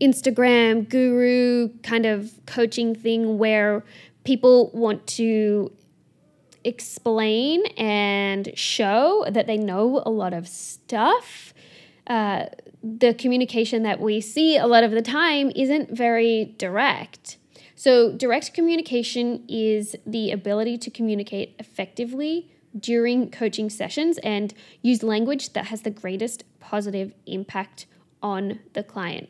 Instagram 0.00 0.88
guru 0.88 1.70
kind 1.82 2.06
of 2.06 2.32
coaching 2.46 2.94
thing 2.94 3.38
where 3.38 3.84
people 4.24 4.70
want 4.74 5.06
to 5.06 5.72
explain 6.64 7.64
and 7.76 8.50
show 8.54 9.24
that 9.30 9.46
they 9.46 9.56
know 9.56 10.02
a 10.04 10.10
lot 10.10 10.34
of 10.34 10.48
stuff. 10.48 11.54
Uh, 12.06 12.46
the 12.82 13.14
communication 13.14 13.82
that 13.84 14.00
we 14.00 14.20
see 14.20 14.56
a 14.56 14.66
lot 14.66 14.84
of 14.84 14.90
the 14.90 15.02
time 15.02 15.50
isn't 15.54 15.90
very 15.90 16.54
direct. 16.58 17.38
So, 17.74 18.12
direct 18.12 18.54
communication 18.54 19.44
is 19.48 19.96
the 20.06 20.30
ability 20.30 20.78
to 20.78 20.90
communicate 20.90 21.54
effectively 21.58 22.50
during 22.78 23.30
coaching 23.30 23.70
sessions 23.70 24.18
and 24.18 24.54
use 24.82 25.02
language 25.02 25.52
that 25.52 25.66
has 25.66 25.82
the 25.82 25.90
greatest 25.90 26.44
positive 26.58 27.12
impact 27.26 27.86
on 28.22 28.60
the 28.72 28.82
client. 28.82 29.28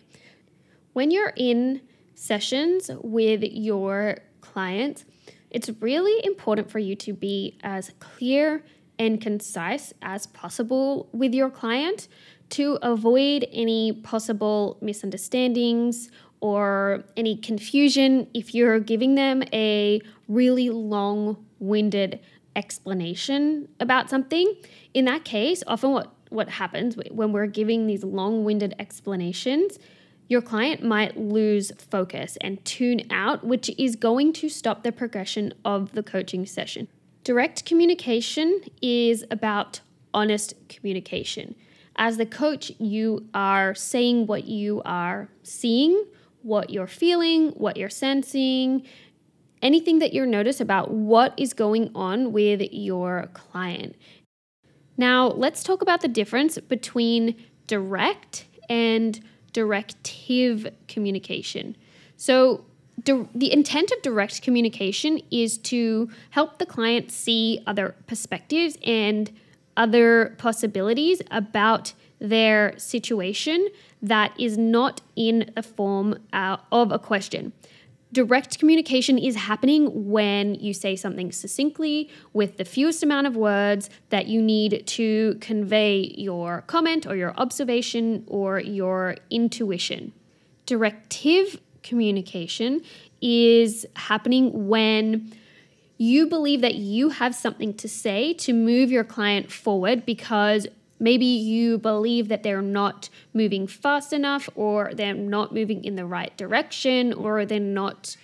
When 0.97 1.11
you're 1.11 1.35
in 1.37 1.83
sessions 2.15 2.91
with 3.03 3.43
your 3.43 4.17
clients, 4.41 5.05
it's 5.50 5.69
really 5.83 6.25
important 6.25 6.71
for 6.71 6.79
you 6.79 6.97
to 6.97 7.12
be 7.12 7.59
as 7.62 7.93
clear 8.00 8.65
and 8.99 9.21
concise 9.21 9.93
as 10.00 10.26
possible 10.29 11.11
with 11.12 11.35
your 11.35 11.50
client 11.50 12.09
to 12.49 12.79
avoid 12.81 13.47
any 13.53 13.93
possible 13.93 14.79
misunderstandings 14.81 16.11
or 16.41 17.05
any 17.15 17.37
confusion 17.37 18.26
if 18.33 18.55
you're 18.55 18.81
giving 18.81 19.17
them 19.17 19.43
a 19.53 20.00
really 20.29 20.71
long 20.71 21.45
winded 21.59 22.21
explanation 22.57 23.69
about 23.81 24.09
something. 24.09 24.50
In 24.95 25.05
that 25.05 25.26
case, 25.26 25.62
often 25.67 25.91
what, 25.91 26.15
what 26.31 26.49
happens 26.49 26.97
when 27.11 27.33
we're 27.33 27.49
giving 27.49 27.87
these 27.87 28.03
long 28.03 28.47
winded 28.47 28.75
explanations 28.79 29.79
your 30.28 30.42
client 30.42 30.83
might 30.83 31.16
lose 31.16 31.73
focus 31.78 32.37
and 32.40 32.64
tune 32.64 33.02
out, 33.11 33.45
which 33.45 33.71
is 33.78 33.97
going 33.97 34.33
to 34.35 34.49
stop 34.49 34.83
the 34.83 34.92
progression 34.92 35.54
of 35.64 35.92
the 35.92 36.02
coaching 36.02 36.47
session. 36.47 36.88
Direct 37.25 37.64
communication 37.64 38.61
is 38.83 39.25
about 39.30 39.80
honest 40.12 40.54
communication. 40.68 41.54
As 41.97 42.16
the 42.16 42.26
coach, 42.26 42.73
you 42.78 43.28
are 43.35 43.75
saying 43.75 44.26
what 44.26 44.47
you 44.47 44.83
are 44.85 45.28
seeing, 45.42 46.04
what 46.42 46.71
you're 46.71 46.87
feeling, 46.87 47.50
what 47.50 47.76
you're 47.76 47.88
sensing, 47.88 48.87
anything 49.62 49.99
that 50.00 50.12
you're 50.12 50.26
notice 50.26 50.61
about 50.61 50.90
what 50.90 51.35
is 51.37 51.52
going 51.52 51.90
on 51.95 52.33
with 52.33 52.62
your 52.73 53.28
client. 53.33 53.97
Now, 54.97 55.28
let's 55.28 55.62
talk 55.62 55.83
about 55.83 56.00
the 56.00 56.09
difference 56.09 56.59
between 56.59 57.37
direct 57.66 58.47
and 58.68 59.21
directive 59.57 60.71
communication. 60.87 61.75
So, 62.19 62.67
di- 63.03 63.27
the 63.35 63.51
intent 63.51 63.91
of 63.91 64.03
direct 64.03 64.43
communication 64.43 65.19
is 65.31 65.57
to 65.73 66.11
help 66.29 66.59
the 66.59 66.67
client 66.67 67.11
see 67.11 67.63
other 67.67 67.95
perspectives 68.07 68.77
and 68.85 69.31
other 69.75 70.35
possibilities 70.37 71.23
about 71.31 71.95
their 72.19 72.79
situation 72.79 73.69
that 74.03 74.39
is 74.39 74.59
not 74.59 75.01
in 75.17 75.51
the 75.55 75.63
form 75.63 76.19
uh, 76.35 76.59
of 76.71 76.93
a 76.93 76.99
question. 76.99 77.55
Direct 78.13 78.59
communication 78.59 79.19
is 79.19 79.35
happening 79.35 80.09
when 80.09 80.55
you 80.55 80.73
say 80.73 80.95
something 80.95 81.33
succinctly 81.33 82.09
with 82.33 82.57
the 82.57 82.65
fewest 82.65 83.03
amount 83.03 83.27
of 83.27 83.37
words 83.37 83.91
that 84.11 84.27
you 84.29 84.41
need 84.41 84.87
to 84.87 85.37
convey 85.41 86.15
your 86.17 86.63
comment 86.63 87.07
or 87.07 87.17
your 87.17 87.35
observation 87.37 88.25
or 88.29 88.61
your 88.61 89.17
intuition. 89.31 90.13
Directive 90.67 91.61
communication 91.83 92.83
is 93.21 93.85
happening 93.97 94.69
when 94.69 95.33
you 95.99 96.27
believe 96.27 96.61
that 96.61 96.77
you 96.77 97.09
have 97.09 97.35
something 97.35 97.75
to 97.75 97.89
say 97.89 98.35
to 98.35 98.53
move 98.53 98.91
your 98.91 99.05
client 99.05 99.51
forward 99.51 100.07
because 100.07 100.67
Maybe 100.99 101.26
you 101.26 101.79
believe 101.79 102.29
that 102.29 102.43
they're 102.43 102.62
not 102.62 103.09
moving 103.35 103.67
fast 103.67 104.12
enough, 104.12 104.49
or 104.55 104.93
they're 104.95 105.15
not 105.15 105.53
moving 105.53 105.85
in 105.85 105.97
the 105.97 106.07
right 106.07 106.37
direction, 106.37 107.12
or 107.12 107.45
they're 107.45 107.61
not 107.61 108.17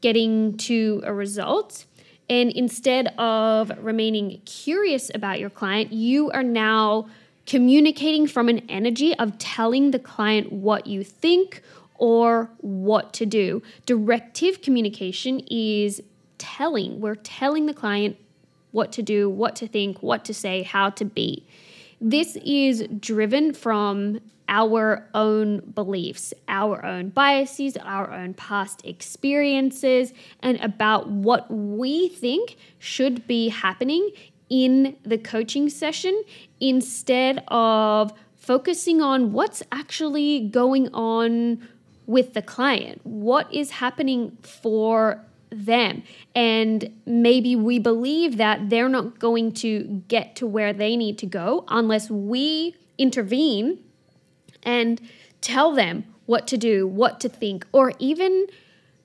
getting 0.00 0.56
to 0.58 1.02
a 1.04 1.12
result. 1.12 1.84
And 2.28 2.50
instead 2.50 3.08
of 3.18 3.70
remaining 3.78 4.40
curious 4.46 5.10
about 5.14 5.40
your 5.40 5.50
client, 5.50 5.92
you 5.92 6.30
are 6.30 6.42
now 6.42 7.08
communicating 7.46 8.26
from 8.26 8.48
an 8.48 8.60
energy 8.68 9.14
of 9.18 9.36
telling 9.38 9.90
the 9.90 9.98
client 9.98 10.50
what 10.50 10.86
you 10.86 11.04
think 11.04 11.62
or 11.96 12.50
what 12.58 13.12
to 13.12 13.26
do. 13.26 13.62
Directive 13.84 14.62
communication 14.62 15.40
is 15.50 16.02
telling. 16.38 17.00
We're 17.00 17.14
telling 17.14 17.66
the 17.66 17.74
client 17.74 18.16
what 18.72 18.90
to 18.92 19.02
do, 19.02 19.28
what 19.30 19.54
to 19.56 19.68
think, 19.68 20.02
what 20.02 20.24
to 20.24 20.34
say, 20.34 20.62
how 20.62 20.90
to 20.90 21.04
be. 21.04 21.46
This 22.06 22.36
is 22.44 22.86
driven 23.00 23.54
from 23.54 24.20
our 24.46 25.08
own 25.14 25.60
beliefs, 25.60 26.34
our 26.48 26.84
own 26.84 27.08
biases, 27.08 27.78
our 27.78 28.12
own 28.12 28.34
past 28.34 28.84
experiences, 28.84 30.12
and 30.40 30.60
about 30.60 31.08
what 31.08 31.50
we 31.50 32.08
think 32.10 32.58
should 32.78 33.26
be 33.26 33.48
happening 33.48 34.10
in 34.50 34.98
the 35.02 35.16
coaching 35.16 35.70
session 35.70 36.22
instead 36.60 37.42
of 37.48 38.12
focusing 38.36 39.00
on 39.00 39.32
what's 39.32 39.62
actually 39.72 40.40
going 40.48 40.92
on 40.92 41.66
with 42.04 42.34
the 42.34 42.42
client. 42.42 43.00
What 43.04 43.50
is 43.50 43.70
happening 43.70 44.36
for 44.42 45.24
them. 45.54 46.02
And 46.34 46.92
maybe 47.06 47.56
we 47.56 47.78
believe 47.78 48.36
that 48.36 48.70
they're 48.70 48.88
not 48.88 49.18
going 49.18 49.52
to 49.52 50.02
get 50.08 50.36
to 50.36 50.46
where 50.46 50.72
they 50.72 50.96
need 50.96 51.18
to 51.18 51.26
go 51.26 51.64
unless 51.68 52.10
we 52.10 52.74
intervene 52.98 53.78
and 54.62 55.00
tell 55.40 55.72
them 55.72 56.04
what 56.26 56.46
to 56.48 56.56
do, 56.56 56.86
what 56.86 57.20
to 57.20 57.28
think, 57.28 57.66
or 57.72 57.92
even 57.98 58.46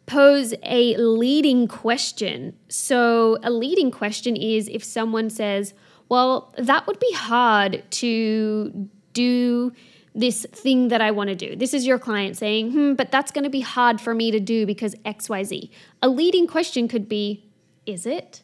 pose 0.06 0.54
a 0.64 0.96
leading 0.98 1.68
question. 1.68 2.56
So, 2.68 3.38
a 3.44 3.52
leading 3.52 3.92
question 3.92 4.36
is 4.36 4.68
if 4.70 4.84
someone 4.84 5.30
says, 5.30 5.74
Well, 6.08 6.54
that 6.58 6.88
would 6.88 7.00
be 7.00 7.12
hard 7.14 7.84
to 7.92 8.90
do 9.14 9.74
this 10.20 10.46
thing 10.52 10.90
that 10.90 11.02
I 11.02 11.12
want 11.12 11.30
to 11.30 11.36
do. 11.36 11.56
This 11.56 11.74
is 11.74 11.88
your 11.88 11.98
client 11.98 12.36
saying, 12.36 12.72
hmm, 12.72 12.94
but 12.94 13.10
that's 13.10 13.32
going 13.32 13.46
to 13.46 13.50
be 13.50 13.62
hard 13.62 14.02
for 14.02 14.14
me 14.14 14.32
to 14.32 14.40
do 14.40 14.66
because 14.66 14.94
XYZ. 15.06 15.70
A 16.02 16.10
leading 16.10 16.46
question 16.46 16.88
could 16.90 17.08
be, 17.08 17.46
is 17.86 18.06
it? 18.06 18.42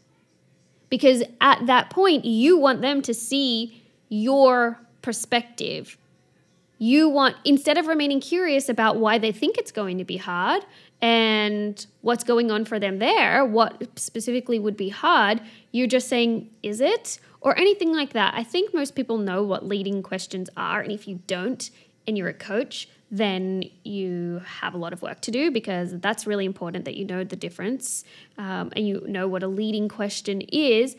Because 0.90 1.24
at 1.42 1.66
that 1.66 1.90
point, 1.90 2.24
you 2.24 2.58
want 2.58 2.82
them 2.82 3.02
to 3.02 3.14
see 3.14 3.84
your 4.08 4.80
perspective. 5.02 5.98
You 6.78 7.10
want, 7.10 7.36
instead 7.44 7.78
of 7.78 7.88
remaining 7.88 8.22
curious 8.22 8.70
about 8.70 8.96
why 8.96 9.18
they 9.18 9.34
think 9.34 9.58
it's 9.58 9.72
going 9.72 9.98
to 9.98 10.06
be 10.06 10.18
hard 10.18 10.64
and 11.06 11.86
what's 12.02 12.24
going 12.24 12.50
on 12.50 12.66
for 12.66 12.80
them 12.80 12.98
there, 12.98 13.46
what 13.46 13.88
specifically 13.96 14.58
would 14.58 14.76
be 14.76 14.90
hard, 14.90 15.40
you're 15.72 15.86
just 15.86 16.08
saying, 16.08 16.50
is 16.64 16.82
it? 16.82 17.20
Or 17.42 17.56
anything 17.60 17.94
like 17.94 18.14
that. 18.14 18.34
I 18.34 18.44
think 18.44 18.74
most 18.74 18.96
people 18.96 19.20
know 19.20 19.44
what 19.44 19.64
leading 19.64 20.02
questions 20.02 20.50
are. 20.58 20.82
And 20.82 20.92
if 20.92 21.08
you 21.08 21.20
don't 21.28 21.70
and 22.08 22.18
you're 22.18 22.30
a 22.30 22.34
coach, 22.34 22.90
then 23.12 23.66
you 23.84 24.42
have 24.48 24.74
a 24.74 24.78
lot 24.80 24.94
of 24.94 25.04
work 25.04 25.22
to 25.22 25.32
do 25.32 25.52
because 25.52 25.94
that's 26.00 26.26
really 26.26 26.44
important 26.44 26.86
that 26.86 26.96
you 26.96 27.06
know 27.06 27.24
the 27.24 27.36
difference 27.36 28.04
um, 28.40 28.72
and 28.76 28.88
you 28.88 29.04
know 29.06 29.28
what 29.28 29.44
a 29.44 29.48
leading 29.48 29.88
question 29.88 30.42
is. 30.42 30.96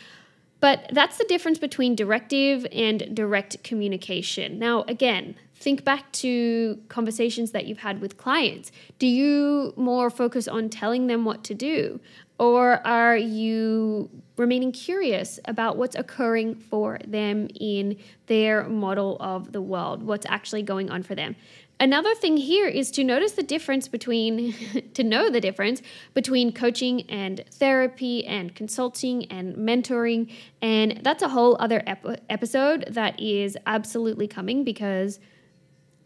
But 0.61 0.89
that's 0.93 1.19
the 1.19 1.25
difference 1.25 1.59
between 1.59 1.97
directive 1.97 2.65
and 2.71 3.13
direct 3.13 3.65
communication. 3.65 4.61
Now, 4.61 4.85
again, 4.87 5.35
think 5.59 5.85
back 5.85 6.13
to 6.13 6.79
conversations 6.89 7.51
that 7.53 7.67
you've 7.67 7.79
had 7.79 8.01
with 8.01 8.17
clients. 8.17 8.71
Do 8.99 9.07
you 9.07 9.73
more 9.77 10.11
focus 10.11 10.47
on 10.47 10.69
telling 10.69 11.07
them 11.07 11.25
what 11.25 11.43
to 11.45 11.55
do? 11.55 12.01
Or 12.39 12.87
are 12.87 13.17
you 13.17 14.11
remaining 14.37 14.71
curious 14.71 15.41
about 15.47 15.79
what's 15.79 15.97
occurring 15.97 16.55
for 16.55 16.99
them 17.07 17.49
in 17.59 17.97
their 18.27 18.69
model 18.69 19.17
of 19.21 19.53
the 19.53 19.63
world, 19.63 20.03
what's 20.03 20.27
actually 20.27 20.63
going 20.63 20.91
on 20.91 21.03
for 21.03 21.15
them? 21.15 21.35
Another 21.79 22.15
thing 22.15 22.39
here 22.39 22.67
is 22.67 22.91
to 22.93 23.05
notice 23.05 23.33
the 23.33 23.43
difference 23.43 23.87
between, 23.87 24.55
to 24.95 25.03
know 25.03 25.29
the 25.31 25.41
difference 25.41 25.83
between 26.15 26.53
coaching 26.53 27.03
and 27.11 27.45
therapy 27.51 28.27
and 28.27 28.55
consulting 28.55 29.27
and 29.27 29.57
mentoring. 29.57 30.31
And 30.63 31.01
that's 31.03 31.23
a 31.23 31.29
whole 31.29 31.57
other 31.61 31.83
ep- 31.87 32.23
episode 32.31 32.87
that 32.91 33.19
is 33.21 33.59
absolutely 33.67 34.27
coming 34.27 34.65
because 34.65 35.21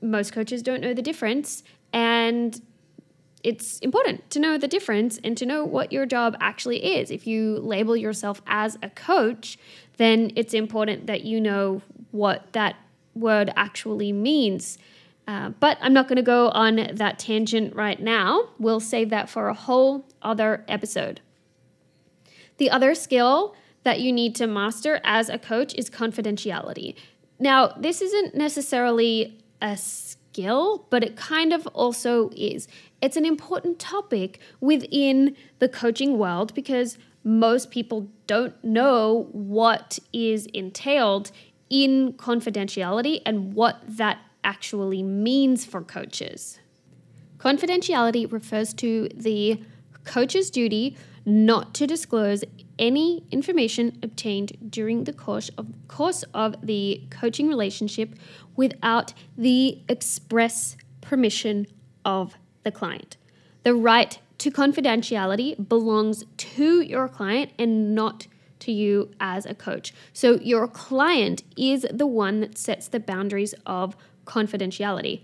most 0.03 0.33
coaches 0.33 0.63
don't 0.63 0.81
know 0.81 0.95
the 0.95 1.03
difference. 1.03 1.63
And 1.93 2.61
it's 3.43 3.79
important 3.79 4.29
to 4.31 4.39
know 4.39 4.59
the 4.59 4.69
difference 4.69 5.19
and 5.25 5.37
to 5.39 5.47
know 5.47 5.65
what 5.65 5.93
your 5.93 6.07
job 6.07 6.37
actually 6.41 6.97
is. 6.99 7.11
If 7.11 7.27
you 7.27 7.59
label 7.59 7.97
yourself 7.97 8.43
as 8.47 8.77
a 8.83 8.91
coach, 8.91 9.59
then 9.97 10.31
it's 10.37 10.55
important 10.55 11.07
that 11.07 11.25
you 11.25 11.41
know 11.41 11.83
what 12.11 12.53
that 12.53 12.77
word 13.15 13.53
actually 13.57 14.13
means. 14.13 14.79
Uh, 15.27 15.51
but 15.61 15.79
I'm 15.81 15.93
not 15.93 16.09
going 16.09 16.17
to 16.17 16.23
go 16.23 16.49
on 16.49 16.91
that 16.95 17.19
tangent 17.19 17.75
right 17.75 18.01
now. 18.01 18.49
We'll 18.59 18.81
save 18.81 19.11
that 19.11 19.29
for 19.29 19.49
a 19.49 19.55
whole 19.55 20.07
other 20.23 20.65
episode. 20.69 21.21
The 22.59 22.71
other 22.71 22.95
skill 22.95 23.55
that 23.85 24.01
you 24.01 24.13
need 24.13 24.35
to 24.37 24.47
master 24.47 25.01
as 25.05 25.29
a 25.29 25.39
coach 25.39 25.75
is 25.75 25.89
confidentiality. 25.89 26.95
Now, 27.39 27.69
this 27.69 28.03
isn't 28.03 28.35
necessarily 28.35 29.39
a 29.61 29.77
skill, 29.77 30.87
but 30.91 31.03
it 31.03 31.17
kind 31.17 31.53
of 31.53 31.67
also 31.69 32.31
is. 32.37 32.69
It's 33.01 33.17
an 33.17 33.25
important 33.25 33.79
topic 33.79 34.39
within 34.61 35.37
the 35.59 35.69
coaching 35.69 36.19
world 36.19 36.55
because 36.55 36.99
most 37.25 37.71
people 37.71 38.09
don't 38.27 38.63
know 38.65 39.29
what 39.33 39.99
is 40.13 40.47
entailed 40.47 41.31
in 41.69 42.13
confidentiality 42.15 43.21
and 43.27 43.55
what 43.55 43.81
that 43.87 44.19
actually 44.43 45.03
means 45.03 45.65
for 45.65 45.83
coaches. 45.83 46.59
Confidentiality 47.39 48.31
refers 48.31 48.75
to 48.75 49.09
the 49.15 49.63
coach's 50.05 50.51
duty 50.51 50.97
not 51.27 51.75
to 51.75 51.87
disclose 51.87 52.43
any 52.79 53.23
information 53.31 53.99
obtained 54.03 54.57
during 54.71 55.05
the 55.05 55.13
course 55.13 55.51
of, 55.59 55.67
course 55.87 56.25
of 56.35 56.55
the 56.67 57.03
coaching 57.11 57.47
relationship 57.49 58.15
without 58.57 59.13
the 59.37 59.81
express 59.89 60.77
permission 61.01 61.67
of 62.05 62.37
the 62.65 62.71
client. 62.71 63.17
The 63.63 63.75
right 63.75 64.19
to 64.39 64.51
confidentiality 64.51 65.69
belongs 65.69 66.25
to 66.37 66.81
your 66.81 67.09
client 67.09 67.53
and 67.59 67.95
not 67.95 68.27
to 68.61 68.73
you 68.73 69.11
as 69.21 69.47
a 69.47 69.55
coach. 69.55 69.93
So 70.13 70.35
your 70.41 70.69
client 70.69 71.43
is 71.57 71.87
the 71.91 72.07
one 72.07 72.41
that 72.41 72.59
sets 72.59 72.89
the 72.89 73.01
boundaries 73.01 73.55
of 73.67 73.97
confidentiality. 74.27 75.23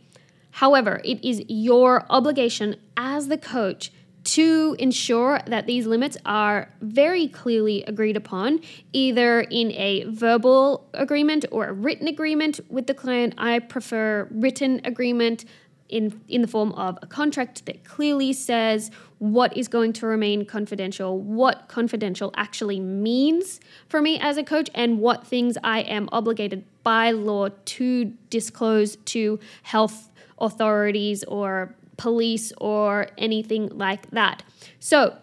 However, 0.53 1.01
it 1.05 1.23
is 1.25 1.45
your 1.49 2.07
obligation 2.09 2.77
as 2.97 3.29
the 3.29 3.37
coach 3.39 3.93
to 4.27 4.75
ensure 4.81 5.41
that 5.47 5.67
these 5.67 5.87
limits 5.87 6.17
are 6.27 6.69
very 6.81 7.29
clearly 7.29 7.85
agreed 7.85 8.17
upon, 8.17 8.61
either 8.93 9.43
in 9.43 9.71
a 9.73 10.05
verbal 10.09 10.89
agreement 10.95 11.45
or 11.53 11.67
a 11.67 11.73
written 11.73 12.09
agreement 12.09 12.59
with 12.69 12.89
the 12.89 12.95
client. 12.95 13.35
I 13.39 13.61
prefer 13.61 14.27
written 14.33 14.81
agreement 14.85 15.45
in, 15.89 16.21
in 16.29 16.43
the 16.43 16.49
form 16.49 16.73
of 16.73 16.99
a 17.03 17.07
contract 17.07 17.67
that 17.67 17.85
clearly 17.85 18.33
says 18.33 18.91
what 19.19 19.57
is 19.57 19.69
going 19.69 19.93
to 19.93 20.07
remain 20.07 20.45
confidential, 20.45 21.21
what 21.21 21.69
confidential 21.69 22.33
actually 22.37 22.81
means 22.81 23.61
for 23.89 24.03
me 24.03 24.19
as 24.19 24.37
a 24.37 24.43
coach, 24.43 24.69
and 24.75 24.99
what 24.99 25.25
things 25.25 25.57
I 25.63 25.83
am 25.83 26.09
obligated 26.11 26.65
by 26.83 27.13
law 27.13 27.51
to 27.65 28.05
disclose 28.29 28.97
to 28.97 29.39
health 29.63 30.11
authorities 30.39 31.23
or 31.25 31.75
police 31.97 32.53
or 32.59 33.09
anything 33.19 33.69
like 33.71 34.11
that. 34.11 34.43
So, 34.79 35.17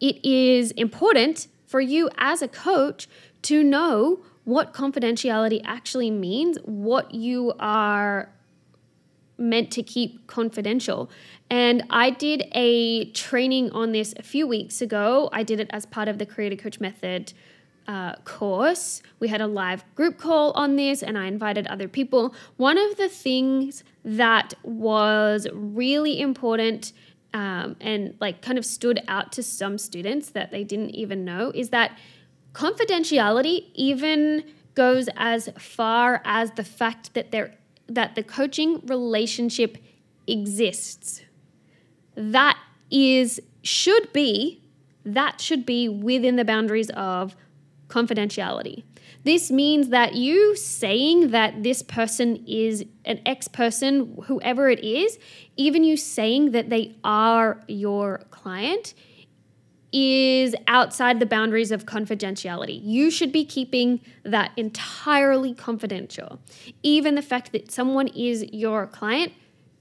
it 0.00 0.24
is 0.24 0.72
important 0.72 1.48
for 1.66 1.80
you 1.80 2.10
as 2.18 2.42
a 2.42 2.48
coach 2.48 3.08
to 3.42 3.62
know 3.62 4.20
what 4.44 4.72
confidentiality 4.74 5.60
actually 5.64 6.10
means, 6.10 6.58
what 6.64 7.14
you 7.14 7.54
are 7.58 8.30
meant 9.36 9.70
to 9.72 9.82
keep 9.82 10.26
confidential. 10.26 11.10
And 11.50 11.82
I 11.90 12.10
did 12.10 12.44
a 12.52 13.10
training 13.12 13.70
on 13.72 13.92
this 13.92 14.14
a 14.16 14.22
few 14.22 14.46
weeks 14.46 14.80
ago. 14.80 15.28
I 15.32 15.42
did 15.42 15.60
it 15.60 15.68
as 15.70 15.86
part 15.86 16.08
of 16.08 16.18
the 16.18 16.26
Created 16.26 16.60
Coach 16.60 16.80
Method 16.80 17.32
uh, 17.86 18.16
course. 18.24 19.02
We 19.20 19.28
had 19.28 19.40
a 19.40 19.46
live 19.46 19.84
group 19.94 20.18
call 20.18 20.52
on 20.52 20.76
this, 20.76 21.02
and 21.02 21.18
I 21.18 21.26
invited 21.26 21.66
other 21.66 21.88
people. 21.88 22.34
One 22.56 22.78
of 22.78 22.96
the 22.96 23.08
things 23.08 23.84
that 24.04 24.54
was 24.62 25.46
really 25.52 26.20
important 26.20 26.92
um, 27.32 27.76
and 27.80 28.14
like 28.20 28.42
kind 28.42 28.58
of 28.58 28.64
stood 28.64 29.00
out 29.08 29.32
to 29.32 29.42
some 29.42 29.76
students 29.76 30.30
that 30.30 30.50
they 30.52 30.62
didn't 30.62 30.90
even 30.90 31.24
know 31.24 31.50
is 31.54 31.70
that 31.70 31.98
confidentiality 32.52 33.66
even 33.74 34.44
goes 34.74 35.08
as 35.16 35.48
far 35.58 36.22
as 36.24 36.52
the 36.52 36.64
fact 36.64 37.14
that 37.14 37.32
there 37.32 37.54
that 37.88 38.14
the 38.14 38.22
coaching 38.22 38.80
relationship 38.86 39.78
exists. 40.26 41.22
That 42.16 42.58
is, 42.90 43.40
should 43.62 44.12
be, 44.12 44.62
that 45.04 45.40
should 45.40 45.66
be 45.66 45.88
within 45.88 46.36
the 46.36 46.44
boundaries 46.44 46.90
of 46.90 47.36
confidentiality. 47.94 48.82
This 49.22 49.50
means 49.50 49.88
that 49.90 50.14
you 50.14 50.56
saying 50.56 51.30
that 51.30 51.62
this 51.62 51.82
person 51.82 52.44
is 52.46 52.84
an 53.04 53.20
ex 53.24 53.46
person, 53.46 54.18
whoever 54.24 54.68
it 54.68 54.80
is, 54.80 55.18
even 55.56 55.84
you 55.84 55.96
saying 55.96 56.50
that 56.50 56.70
they 56.70 56.96
are 57.04 57.62
your 57.68 58.24
client, 58.30 58.94
is 59.92 60.56
outside 60.66 61.20
the 61.20 61.26
boundaries 61.26 61.70
of 61.70 61.86
confidentiality. 61.86 62.80
You 62.82 63.12
should 63.12 63.30
be 63.30 63.44
keeping 63.44 64.00
that 64.24 64.50
entirely 64.56 65.54
confidential. 65.54 66.40
Even 66.82 67.14
the 67.14 67.22
fact 67.22 67.52
that 67.52 67.70
someone 67.70 68.08
is 68.08 68.44
your 68.52 68.88
client, 68.88 69.32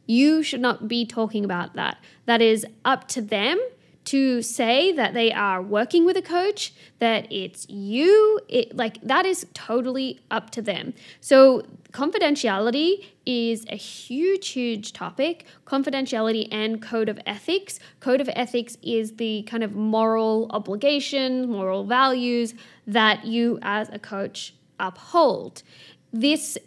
you 0.05 0.43
should 0.43 0.61
not 0.61 0.87
be 0.87 1.03
talking 1.03 1.43
about 1.43 1.73
that. 1.73 1.97
That 2.27 2.43
is 2.43 2.63
up 2.85 3.07
to 3.09 3.21
them 3.21 3.59
to 4.05 4.41
say 4.41 4.91
that 4.91 5.13
they 5.13 5.31
are 5.31 5.61
working 5.61 6.05
with 6.05 6.17
a 6.17 6.21
coach, 6.21 6.73
that 6.99 7.31
it's 7.31 7.67
you, 7.69 8.39
it 8.47 8.75
like 8.75 9.01
that 9.01 9.25
is 9.25 9.45
totally 9.53 10.19
up 10.29 10.49
to 10.51 10.61
them. 10.61 10.93
So 11.21 11.63
confidentiality 11.91 13.05
is 13.25 13.65
a 13.69 13.75
huge 13.75 14.49
huge 14.49 14.93
topic. 14.93 15.45
Confidentiality 15.65 16.47
and 16.51 16.81
code 16.81 17.07
of 17.07 17.19
ethics. 17.25 17.79
Code 17.99 18.19
of 18.19 18.29
ethics 18.33 18.77
is 18.81 19.15
the 19.15 19.43
kind 19.43 19.63
of 19.63 19.73
moral 19.73 20.47
obligation, 20.51 21.49
moral 21.49 21.85
values 21.85 22.53
that 22.85 23.25
you 23.25 23.59
as 23.61 23.89
a 23.89 23.99
coach 23.99 24.53
uphold. 24.79 25.63
This 26.11 26.57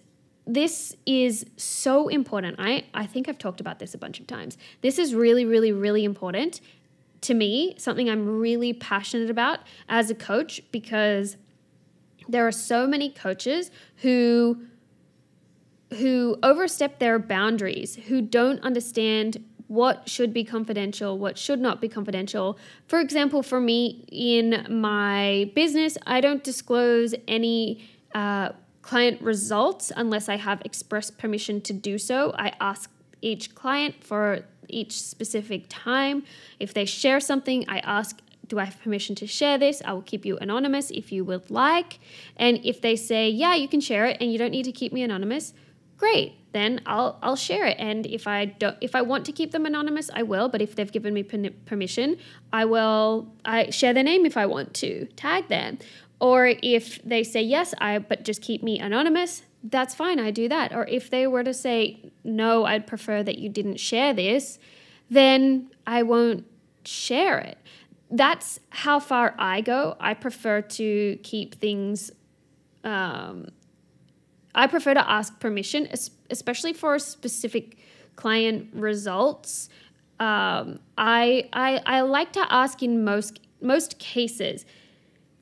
this 0.49 0.97
is 1.07 1.45
so 1.57 2.07
important. 2.07 2.57
I, 2.61 2.85
I 2.95 3.05
think 3.05 3.29
I've 3.29 3.39
talked 3.39 3.61
about 3.61 3.81
this 3.81 3.95
a 3.95 3.99
bunch 3.99 4.21
of 4.21 4.29
times. 4.29 4.57
This 4.81 4.97
is 4.97 5.13
really, 5.13 5.45
really, 5.45 5.73
really 5.73 6.05
important 6.05 6.61
to 7.23 7.35
me 7.35 7.75
something 7.79 8.09
I'm 8.09 8.39
really 8.39 8.73
passionate 8.73 9.31
about 9.31 9.61
as 9.89 10.11
a 10.11 10.15
coach 10.15 10.61
because 10.71 11.37
there 12.29 12.47
are 12.47 12.53
so 12.53 12.87
many 12.87 13.11
coaches 13.11 13.71
who 13.97 14.63
who 15.99 16.37
overstep 16.43 16.99
their 16.99 17.19
boundaries, 17.19 17.95
who 17.95 18.21
don't 18.21 18.61
understand 18.63 19.45
what 19.69 20.09
should 20.09 20.33
be 20.33 20.45
confidential, 20.45 21.19
what 21.19 21.39
should 21.39 21.61
not 21.61 21.81
be 21.81 21.89
confidential. 21.89 22.59
For 22.87 23.01
example, 23.01 23.43
for 23.43 23.61
me 23.61 24.05
in 24.11 24.67
my 24.69 25.51
business, 25.55 25.97
I 26.07 26.21
don't 26.21 26.43
disclose 26.43 27.15
any 27.27 27.85
uh, 28.15 28.51
client 28.83 29.21
results 29.21 29.91
unless 29.97 30.29
I 30.29 30.37
have 30.37 30.63
express 30.65 31.11
permission 31.11 31.61
to 31.63 31.73
do 31.73 31.99
so. 31.99 32.33
I 32.39 32.53
ask 32.61 32.91
each 33.23 33.55
client 33.55 34.05
for 34.05 34.45
each 34.69 35.01
specific 35.01 35.67
time. 35.69 36.25
If 36.59 36.75
they 36.75 36.85
share 36.85 37.21
something, 37.21 37.65
I 37.69 37.79
ask 37.79 38.21
do 38.49 38.59
I 38.59 38.65
have 38.65 38.81
permission 38.81 39.15
to 39.17 39.27
share 39.27 39.59
this? 39.59 39.83
I 39.85 39.93
will 39.93 40.03
keep 40.03 40.25
you 40.25 40.39
anonymous 40.39 40.91
if 40.91 41.11
you 41.11 41.25
would 41.25 41.51
like. 41.51 41.99
And 42.37 42.65
if 42.65 42.81
they 42.81 42.97
say, 42.97 43.29
yeah, 43.29 43.55
you 43.55 43.69
can 43.69 43.81
share 43.81 44.07
it 44.07 44.19
and 44.21 44.31
you 44.31 44.39
don't 44.39 44.51
need 44.51 44.65
to 44.65 44.73
keep 44.73 44.93
me 44.93 45.03
anonymous, 45.03 45.53
great. 45.97 46.35
Then 46.53 46.81
I'll 46.87 47.19
I'll 47.23 47.37
share 47.37 47.67
it. 47.67 47.77
And 47.79 48.07
if 48.07 48.27
I 48.27 48.47
don't 48.47 48.77
if 48.81 48.95
I 48.95 49.03
want 49.03 49.27
to 49.27 49.33
keep 49.33 49.53
them 49.53 49.67
anonymous, 49.67 50.11
I 50.15 50.23
will, 50.23 50.49
but 50.49 50.63
if 50.63 50.75
they've 50.75 50.91
given 50.91 51.13
me 51.13 51.23
permission, 51.23 52.17
I 52.53 52.65
will 52.65 53.33
I 53.45 53.71
share 53.71 53.93
their 53.93 54.05
name 54.05 54.25
if 54.25 54.37
I 54.37 54.47
want 54.47 54.75
to, 54.75 55.07
tag 55.17 55.49
them. 55.49 55.79
Or 56.19 56.47
if 56.63 57.03
they 57.03 57.23
say 57.25 57.43
yes, 57.43 57.75
I 57.79 57.99
but 57.99 58.25
just 58.25 58.41
keep 58.41 58.63
me 58.63 58.79
anonymous, 58.79 59.43
that's 59.71 59.95
fine. 59.95 60.19
I 60.19 60.31
do 60.31 60.49
that. 60.49 60.75
Or 60.75 60.87
if 60.87 61.11
they 61.11 61.27
were 61.27 61.45
to 61.45 61.55
say 61.55 62.13
no, 62.25 62.65
I'd 62.65 62.87
prefer 62.87 63.23
that 63.23 63.39
you 63.39 63.49
didn't 63.49 63.81
share 63.81 64.13
this, 64.13 64.59
then 65.11 65.71
I 65.87 66.03
won't 66.03 66.47
share 66.85 67.39
it 67.39 67.59
that's 68.11 68.61
how 68.71 69.01
far 69.01 69.35
I 69.39 69.61
go. 69.61 69.97
I 69.99 70.15
prefer 70.15 70.61
to 70.63 71.17
keep 71.23 71.57
things. 71.57 72.11
Um, 72.85 73.49
I 74.55 74.67
prefer 74.67 74.95
to 74.95 75.11
ask 75.11 75.39
permission, 75.41 75.89
especially 76.31 76.73
for 76.73 76.99
specific 76.99 77.79
client 78.15 78.69
results. 78.73 79.69
Um, 80.19 80.79
I, 80.97 81.49
I 81.53 81.83
I 81.85 82.01
like 82.03 82.33
to 82.35 82.47
ask 82.53 82.83
in 82.83 83.05
most 83.05 83.41
most 83.61 83.99
cases. 83.99 84.65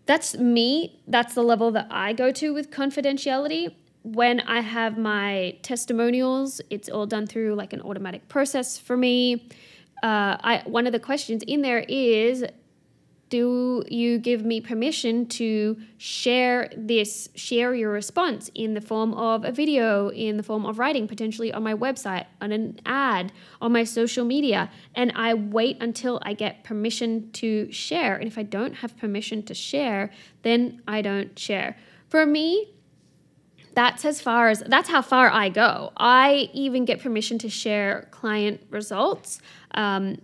That's 0.06 0.36
me. 0.36 1.00
That's 1.06 1.34
the 1.34 1.42
level 1.42 1.70
that 1.72 1.86
I 1.90 2.12
go 2.12 2.30
to 2.32 2.52
with 2.52 2.70
confidentiality. 2.70 3.74
When 4.04 4.40
I 4.40 4.60
have 4.60 4.96
my 4.96 5.58
testimonials, 5.62 6.60
it's 6.70 6.88
all 6.88 7.06
done 7.06 7.26
through 7.26 7.56
like 7.56 7.72
an 7.72 7.80
automatic 7.80 8.28
process 8.28 8.78
for 8.78 8.96
me 8.96 9.48
uh, 10.04 10.36
I, 10.38 10.62
one 10.66 10.86
of 10.86 10.92
the 10.92 11.00
questions 11.00 11.42
in 11.46 11.62
there 11.62 11.80
is 11.88 12.44
do 13.30 13.82
you 13.88 14.18
give 14.18 14.44
me 14.44 14.60
permission 14.60 15.26
to 15.26 15.78
share 15.96 16.70
this, 16.76 17.30
share 17.34 17.74
your 17.74 17.90
response 17.90 18.50
in 18.54 18.74
the 18.74 18.82
form 18.82 19.14
of 19.14 19.46
a 19.46 19.50
video, 19.50 20.10
in 20.10 20.36
the 20.36 20.42
form 20.42 20.66
of 20.66 20.78
writing, 20.78 21.08
potentially 21.08 21.50
on 21.54 21.62
my 21.62 21.72
website, 21.72 22.26
on 22.42 22.52
an 22.52 22.78
ad, 22.84 23.32
on 23.62 23.72
my 23.72 23.82
social 23.82 24.26
media? 24.26 24.70
And 24.94 25.10
I 25.16 25.32
wait 25.32 25.82
until 25.82 26.20
I 26.22 26.34
get 26.34 26.64
permission 26.64 27.32
to 27.32 27.72
share. 27.72 28.16
And 28.16 28.28
if 28.28 28.36
I 28.36 28.42
don't 28.42 28.74
have 28.74 28.96
permission 28.98 29.42
to 29.44 29.54
share, 29.54 30.10
then 30.42 30.82
I 30.86 31.00
don't 31.00 31.36
share. 31.38 31.78
For 32.10 32.26
me, 32.26 32.74
that's 33.74 34.04
as 34.04 34.20
far 34.20 34.48
as 34.48 34.62
that's 34.66 34.88
how 34.88 35.02
far 35.02 35.30
I 35.30 35.48
go. 35.48 35.92
I 35.96 36.48
even 36.52 36.84
get 36.84 37.00
permission 37.00 37.38
to 37.38 37.48
share 37.48 38.08
client 38.10 38.60
results. 38.70 39.40
Um, 39.72 40.18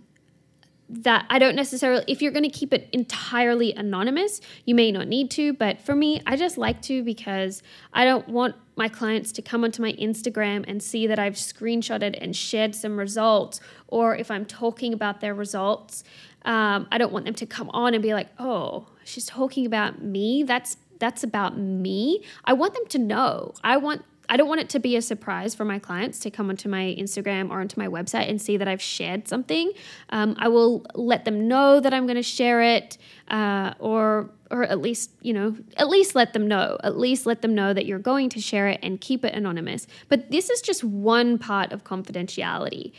that 0.93 1.25
I 1.29 1.39
don't 1.39 1.55
necessarily, 1.55 2.03
if 2.07 2.21
you're 2.21 2.33
going 2.33 2.43
to 2.43 2.49
keep 2.49 2.73
it 2.73 2.89
entirely 2.91 3.73
anonymous, 3.73 4.41
you 4.65 4.75
may 4.75 4.91
not 4.91 5.07
need 5.07 5.31
to. 5.31 5.53
But 5.53 5.79
for 5.79 5.95
me, 5.95 6.21
I 6.27 6.35
just 6.35 6.57
like 6.57 6.81
to 6.83 7.01
because 7.01 7.63
I 7.93 8.03
don't 8.03 8.27
want 8.27 8.55
my 8.75 8.89
clients 8.89 9.31
to 9.33 9.41
come 9.41 9.63
onto 9.63 9.81
my 9.81 9.93
Instagram 9.93 10.65
and 10.67 10.83
see 10.83 11.07
that 11.07 11.17
I've 11.17 11.35
screenshotted 11.35 12.17
and 12.19 12.35
shared 12.35 12.75
some 12.75 12.99
results. 12.99 13.61
Or 13.87 14.17
if 14.17 14.29
I'm 14.29 14.45
talking 14.45 14.93
about 14.93 15.21
their 15.21 15.33
results, 15.33 16.03
um, 16.43 16.87
I 16.91 16.97
don't 16.97 17.13
want 17.13 17.23
them 17.23 17.35
to 17.35 17.45
come 17.45 17.69
on 17.69 17.93
and 17.93 18.03
be 18.03 18.13
like, 18.13 18.27
oh, 18.37 18.87
she's 19.05 19.25
talking 19.25 19.65
about 19.65 20.01
me. 20.01 20.43
That's 20.43 20.75
that's 21.01 21.23
about 21.23 21.57
me. 21.57 22.23
I 22.45 22.53
want 22.53 22.75
them 22.75 22.85
to 22.89 22.99
know. 22.99 23.53
I 23.63 23.75
want 23.75 24.03
I 24.29 24.37
don't 24.37 24.47
want 24.47 24.61
it 24.61 24.69
to 24.69 24.79
be 24.79 24.95
a 24.95 25.01
surprise 25.01 25.53
for 25.53 25.65
my 25.65 25.77
clients 25.77 26.19
to 26.19 26.31
come 26.31 26.49
onto 26.49 26.69
my 26.69 26.95
Instagram 26.97 27.49
or 27.49 27.59
onto 27.59 27.77
my 27.77 27.89
website 27.89 28.29
and 28.29 28.41
see 28.41 28.55
that 28.55 28.65
I've 28.65 28.81
shared 28.81 29.27
something. 29.27 29.73
Um, 30.09 30.37
I 30.39 30.47
will 30.47 30.85
let 30.95 31.25
them 31.25 31.49
know 31.49 31.81
that 31.81 31.93
I'm 31.93 32.05
going 32.05 32.15
to 32.15 32.23
share 32.23 32.61
it, 32.61 32.97
uh, 33.29 33.73
or 33.79 34.29
or 34.49 34.63
at 34.63 34.79
least 34.79 35.11
you 35.21 35.33
know 35.33 35.57
at 35.75 35.89
least 35.89 36.15
let 36.15 36.31
them 36.31 36.47
know. 36.47 36.77
At 36.81 36.97
least 36.97 37.25
let 37.25 37.41
them 37.41 37.53
know 37.53 37.73
that 37.73 37.85
you're 37.85 37.99
going 37.99 38.29
to 38.29 38.39
share 38.39 38.69
it 38.69 38.79
and 38.81 39.01
keep 39.01 39.25
it 39.25 39.33
anonymous. 39.33 39.85
But 40.07 40.31
this 40.31 40.49
is 40.49 40.61
just 40.61 40.81
one 40.81 41.37
part 41.37 41.73
of 41.73 41.83
confidentiality. 41.83 42.93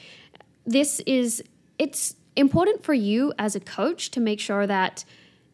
This 0.67 1.01
is 1.07 1.43
it's 1.79 2.17
important 2.37 2.85
for 2.85 2.93
you 2.95 3.33
as 3.39 3.55
a 3.55 3.61
coach 3.61 4.11
to 4.11 4.21
make 4.21 4.41
sure 4.41 4.67
that 4.67 5.05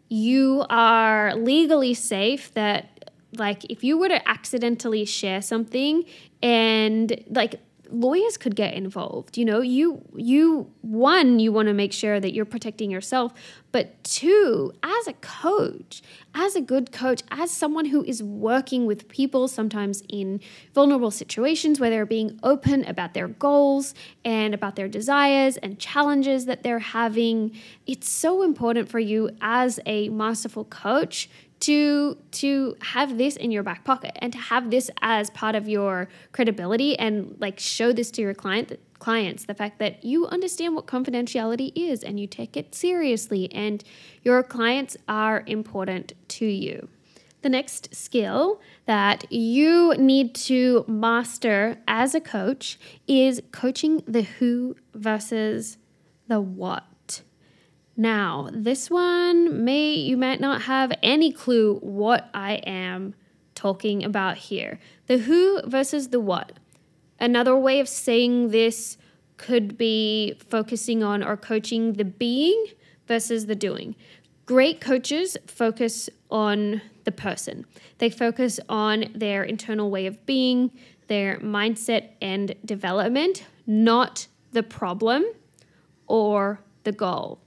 you 0.08 0.64
are 0.70 1.34
legally 1.34 1.94
safe 1.94 2.52
that 2.54 3.10
like 3.36 3.64
if 3.70 3.84
you 3.84 3.98
were 3.98 4.08
to 4.08 4.28
accidentally 4.28 5.04
share 5.04 5.42
something 5.42 6.04
and 6.42 7.22
like 7.28 7.60
lawyers 7.90 8.36
could 8.36 8.56
get 8.56 8.74
involved. 8.74 9.36
You 9.36 9.44
know 9.44 9.60
you 9.60 10.02
you 10.14 10.70
one 10.82 11.38
you 11.38 11.52
want 11.52 11.68
to 11.68 11.74
make 11.74 11.92
sure 11.92 12.20
that 12.20 12.32
you're 12.32 12.44
protecting 12.44 12.90
yourself 12.90 13.32
but 13.72 14.02
two 14.04 14.72
as 14.82 15.06
a 15.06 15.12
coach 15.14 16.02
as 16.34 16.56
a 16.56 16.60
good 16.60 16.92
coach 16.92 17.22
as 17.30 17.50
someone 17.50 17.86
who 17.86 18.02
is 18.04 18.22
working 18.22 18.86
with 18.86 19.08
people 19.08 19.48
sometimes 19.48 20.02
in 20.08 20.40
vulnerable 20.74 21.10
situations 21.10 21.78
where 21.78 21.90
they're 21.90 22.06
being 22.06 22.38
open 22.42 22.84
about 22.84 23.14
their 23.14 23.28
goals 23.28 23.94
and 24.24 24.54
about 24.54 24.76
their 24.76 24.88
desires 24.88 25.56
and 25.58 25.78
challenges 25.78 26.46
that 26.46 26.62
they're 26.62 26.78
having 26.78 27.54
it's 27.86 28.08
so 28.08 28.42
important 28.42 28.88
for 28.88 28.98
you 28.98 29.30
as 29.40 29.80
a 29.86 30.08
masterful 30.08 30.64
coach 30.64 31.28
to 31.60 32.16
to 32.30 32.76
have 32.80 33.18
this 33.18 33.36
in 33.36 33.50
your 33.50 33.62
back 33.62 33.84
pocket 33.84 34.12
and 34.16 34.32
to 34.32 34.38
have 34.38 34.70
this 34.70 34.90
as 35.02 35.30
part 35.30 35.54
of 35.54 35.68
your 35.68 36.08
credibility 36.32 36.98
and 36.98 37.36
like 37.38 37.58
show 37.58 37.92
this 37.92 38.10
to 38.12 38.22
your 38.22 38.34
client 38.34 38.78
clients 38.98 39.44
the 39.44 39.54
fact 39.54 39.78
that 39.78 40.04
you 40.04 40.26
understand 40.26 40.74
what 40.74 40.86
confidentiality 40.86 41.72
is 41.74 42.02
and 42.02 42.18
you 42.18 42.26
take 42.26 42.56
it 42.56 42.74
seriously 42.74 43.52
and 43.52 43.84
your 44.22 44.42
clients 44.42 44.96
are 45.08 45.44
important 45.46 46.12
to 46.28 46.46
you. 46.46 46.88
The 47.42 47.48
next 47.48 47.94
skill 47.94 48.60
that 48.86 49.30
you 49.30 49.94
need 49.96 50.34
to 50.34 50.84
master 50.88 51.78
as 51.86 52.14
a 52.14 52.20
coach 52.20 52.78
is 53.06 53.40
coaching 53.52 54.02
the 54.08 54.22
who 54.22 54.74
versus 54.92 55.78
the 56.26 56.40
what 56.40 56.84
now, 58.00 58.48
this 58.52 58.88
one 58.88 59.64
may 59.64 59.94
you 59.94 60.16
might 60.16 60.40
not 60.40 60.62
have 60.62 60.92
any 61.02 61.32
clue 61.32 61.78
what 61.80 62.30
I 62.32 62.52
am 62.64 63.16
talking 63.56 64.04
about 64.04 64.36
here. 64.36 64.78
The 65.08 65.18
who 65.18 65.60
versus 65.62 66.10
the 66.10 66.20
what. 66.20 66.52
Another 67.18 67.56
way 67.56 67.80
of 67.80 67.88
saying 67.88 68.50
this 68.50 68.98
could 69.36 69.76
be 69.76 70.38
focusing 70.48 71.02
on 71.02 71.24
or 71.24 71.36
coaching 71.36 71.94
the 71.94 72.04
being 72.04 72.66
versus 73.08 73.46
the 73.46 73.56
doing. 73.56 73.96
Great 74.46 74.80
coaches 74.80 75.36
focus 75.48 76.08
on 76.30 76.80
the 77.02 77.10
person. 77.10 77.66
They 77.98 78.10
focus 78.10 78.60
on 78.68 79.06
their 79.12 79.42
internal 79.42 79.90
way 79.90 80.06
of 80.06 80.24
being, 80.24 80.70
their 81.08 81.40
mindset 81.40 82.10
and 82.22 82.54
development, 82.64 83.44
not 83.66 84.28
the 84.52 84.62
problem 84.62 85.24
or 86.06 86.60
the 86.84 86.92
goal 86.92 87.40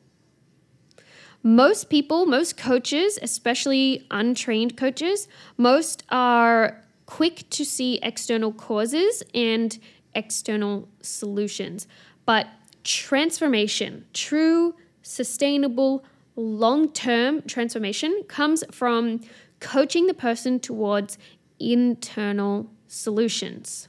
most 1.44 1.90
people, 1.90 2.26
most 2.26 2.58
coaches, 2.58 3.18
especially 3.22 4.06
untrained 4.12 4.78
coaches, 4.78 5.28
most 5.58 6.04
are 6.10 6.82
quick 7.06 7.50
to 7.50 7.66
see 7.66 8.00
external 8.04 8.54
causes 8.54 9.24
and 9.34 9.78
external 10.14 10.88
solutions. 11.02 11.88
But 12.26 12.48
transformation, 12.84 14.06
true, 14.14 14.76
sustainable, 15.02 16.04
long 16.36 16.92
term 16.92 17.42
transformation 17.44 18.24
comes 18.28 18.64
from 18.72 19.22
coaching 19.60 20.08
the 20.08 20.14
person 20.14 20.60
towards 20.60 21.18
internal 21.60 22.70
solutions. 22.88 23.88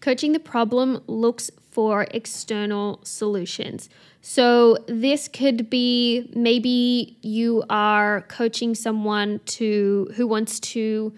Coaching 0.00 0.32
the 0.32 0.40
problem 0.40 1.02
looks 1.06 1.50
for 1.74 2.06
external 2.12 3.00
solutions. 3.02 3.90
So, 4.22 4.78
this 4.86 5.28
could 5.28 5.68
be 5.68 6.30
maybe 6.34 7.18
you 7.20 7.64
are 7.68 8.22
coaching 8.22 8.74
someone 8.74 9.40
to 9.58 10.08
who 10.14 10.26
wants 10.26 10.60
to 10.60 11.12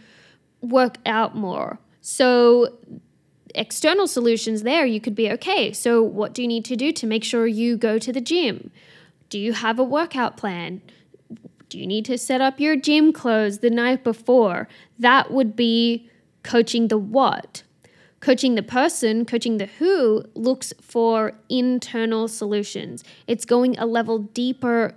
work 0.63 0.97
out 1.05 1.37
more. 1.37 1.79
So, 2.01 2.75
external 3.55 4.07
solutions 4.07 4.63
there, 4.63 4.87
you 4.87 5.01
could 5.01 5.15
be 5.15 5.31
okay. 5.33 5.73
So, 5.73 6.03
what 6.03 6.33
do 6.33 6.43
you 6.43 6.49
need 6.49 6.65
to 6.65 6.75
do 6.75 6.91
to 6.93 7.07
make 7.07 7.23
sure 7.23 7.47
you 7.47 7.77
go 7.77 7.99
to 7.99 8.13
the 8.13 8.21
gym? 8.21 8.71
Do 9.29 9.39
you 9.39 9.53
have 9.53 9.79
a 9.79 9.85
workout 9.85 10.37
plan? 10.37 10.81
Do 11.69 11.79
you 11.79 11.87
need 11.87 12.07
to 12.07 12.17
set 12.17 12.41
up 12.41 12.59
your 12.59 12.77
gym 12.77 13.13
clothes 13.13 13.59
the 13.59 13.71
night 13.71 14.03
before? 14.03 14.69
That 14.99 15.31
would 15.31 15.55
be 15.55 16.09
coaching 16.43 16.89
the 16.89 16.99
what. 16.99 17.63
Coaching 18.21 18.55
the 18.55 18.63
person, 18.63 19.25
coaching 19.25 19.59
the 19.59 19.67
who, 19.67 20.25
looks 20.35 20.73
for 20.81 21.33
internal 21.49 22.29
solutions. 22.29 23.05
It's 23.27 23.45
going 23.45 23.79
a 23.79 23.87
level 23.87 24.19
deeper, 24.19 24.95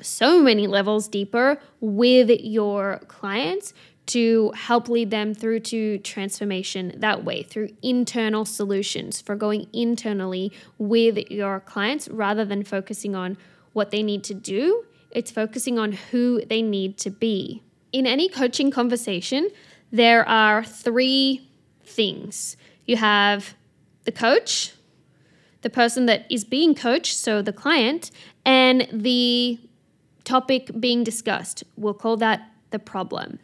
so 0.00 0.42
many 0.42 0.66
levels 0.66 1.08
deeper 1.08 1.60
with 1.80 2.30
your 2.40 3.00
clients 3.08 3.72
to 4.06 4.50
help 4.56 4.88
lead 4.88 5.10
them 5.10 5.34
through 5.34 5.60
to 5.60 5.98
transformation 5.98 6.94
that 6.96 7.24
way 7.24 7.42
through 7.42 7.68
internal 7.82 8.44
solutions 8.44 9.20
for 9.20 9.36
going 9.36 9.66
internally 9.72 10.50
with 10.78 11.30
your 11.30 11.60
clients 11.60 12.08
rather 12.08 12.44
than 12.44 12.64
focusing 12.64 13.14
on 13.14 13.36
what 13.74 13.90
they 13.90 14.02
need 14.02 14.24
to 14.24 14.34
do. 14.34 14.84
It's 15.10 15.30
focusing 15.30 15.78
on 15.78 15.92
who 15.92 16.42
they 16.46 16.62
need 16.62 16.96
to 16.98 17.10
be. 17.10 17.62
In 17.92 18.06
any 18.06 18.28
coaching 18.28 18.70
conversation, 18.70 19.50
there 19.92 20.26
are 20.26 20.64
three 20.64 21.47
things 21.98 22.56
you 22.86 22.96
have 22.96 23.54
the 24.04 24.12
coach, 24.12 24.72
the 25.62 25.70
person 25.80 26.06
that 26.06 26.20
is 26.30 26.44
being 26.44 26.72
coached, 26.74 27.16
so 27.16 27.42
the 27.42 27.52
client, 27.52 28.12
and 28.44 28.86
the 28.92 29.58
topic 30.22 30.70
being 30.78 31.02
discussed. 31.02 31.64
We'll 31.76 32.00
call 32.04 32.16
that 32.18 32.38
the 32.70 32.78
problem. 32.78 33.40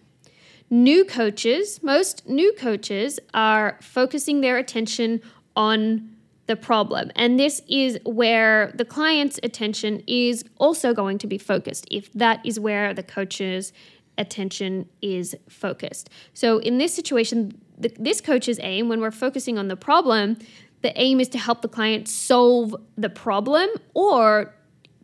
New 0.71 1.05
coaches, 1.05 1.83
most 1.83 2.29
new 2.29 2.53
coaches 2.53 3.19
are 3.35 3.77
focusing 3.83 4.40
their 4.40 4.57
attention 4.57 5.21
on 5.57 6.11
the 6.47 6.57
problem. 6.57 7.11
And 7.17 7.40
this 7.40 7.61
is 7.69 7.99
where 8.05 8.73
the 8.75 8.85
client's 8.85 9.40
attention 9.43 10.03
is 10.07 10.45
also 10.59 10.95
going 10.95 11.19
to 11.19 11.27
be 11.27 11.38
focused, 11.38 11.87
if 11.90 12.12
that 12.12 12.38
is 12.45 12.61
where 12.61 12.95
the 12.95 13.03
coach's 13.03 13.73
attention 14.18 14.88
is 15.03 15.37
focused. 15.48 16.11
So 16.33 16.59
in 16.59 16.79
this 16.79 16.94
situation, 16.94 17.59
the, 17.79 17.92
this 17.98 18.20
coach's 18.20 18.59
aim, 18.62 18.88
when 18.88 19.00
we're 19.00 19.11
focusing 19.11 19.59
on 19.59 19.68
the 19.68 19.77
problem, 19.77 20.37
the 20.83 20.98
aim 21.00 21.20
is 21.20 21.29
to 21.31 21.38
help 21.38 21.62
the 21.62 21.68
client 21.68 22.09
solve 22.09 22.77
the 22.96 23.09
problem 23.09 23.68
or 23.94 24.55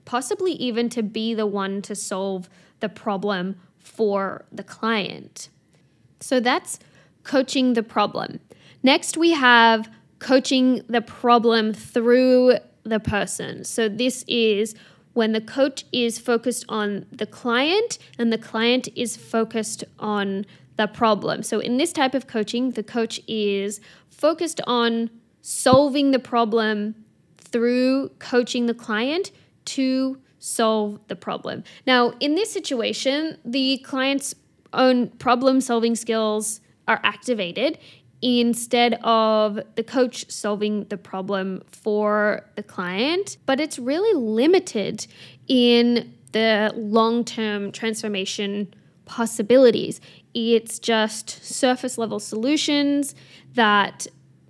possibly 0.04 0.52
even 0.52 0.88
to 0.90 1.02
be 1.02 1.34
the 1.34 1.46
one 1.46 1.82
to 1.82 1.94
solve 1.94 2.48
the 2.80 2.88
problem 2.88 3.56
for 3.78 4.44
the 4.52 4.62
client. 4.62 5.48
So 6.20 6.40
that's 6.40 6.78
coaching 7.24 7.74
the 7.74 7.82
problem. 7.82 8.40
Next, 8.82 9.16
we 9.16 9.32
have 9.32 9.90
coaching 10.18 10.82
the 10.88 11.00
problem 11.00 11.72
through 11.72 12.54
the 12.82 13.00
person. 13.00 13.64
So 13.64 13.88
this 13.88 14.24
is 14.26 14.74
when 15.12 15.32
the 15.32 15.40
coach 15.40 15.84
is 15.92 16.18
focused 16.18 16.64
on 16.68 17.06
the 17.10 17.26
client 17.26 17.98
and 18.18 18.32
the 18.32 18.38
client 18.38 18.88
is 18.94 19.16
focused 19.16 19.84
on 19.98 20.46
the 20.76 20.86
problem. 20.86 21.42
So 21.42 21.58
in 21.58 21.76
this 21.76 21.92
type 21.92 22.14
of 22.14 22.26
coaching, 22.26 22.72
the 22.72 22.82
coach 22.82 23.20
is 23.26 23.80
focused 24.08 24.60
on 24.66 25.10
solving 25.42 26.10
the 26.10 26.18
problem 26.18 26.94
through 27.38 28.10
coaching 28.18 28.66
the 28.66 28.74
client 28.74 29.30
to 29.64 30.18
solve 30.38 31.00
the 31.08 31.16
problem. 31.16 31.64
Now, 31.86 32.14
in 32.20 32.34
this 32.34 32.52
situation, 32.52 33.38
the 33.44 33.78
client's 33.78 34.34
own 34.72 35.08
problem 35.08 35.60
solving 35.60 35.96
skills 35.96 36.60
are 36.88 37.00
activated 37.04 37.78
instead 38.22 38.94
of 39.02 39.60
the 39.76 39.82
coach 39.82 40.30
solving 40.30 40.84
the 40.84 40.96
problem 40.96 41.62
for 41.66 42.44
the 42.56 42.62
client, 42.62 43.38
but 43.46 43.60
it's 43.60 43.78
really 43.78 44.14
limited 44.14 45.06
in 45.48 46.14
the 46.32 46.72
long 46.76 47.24
term 47.24 47.72
transformation 47.72 48.72
possibilities. 49.06 50.00
It's 50.34 50.78
just 50.78 51.44
surface 51.44 51.98
level 51.98 52.20
solutions 52.20 53.14
that 53.54 54.06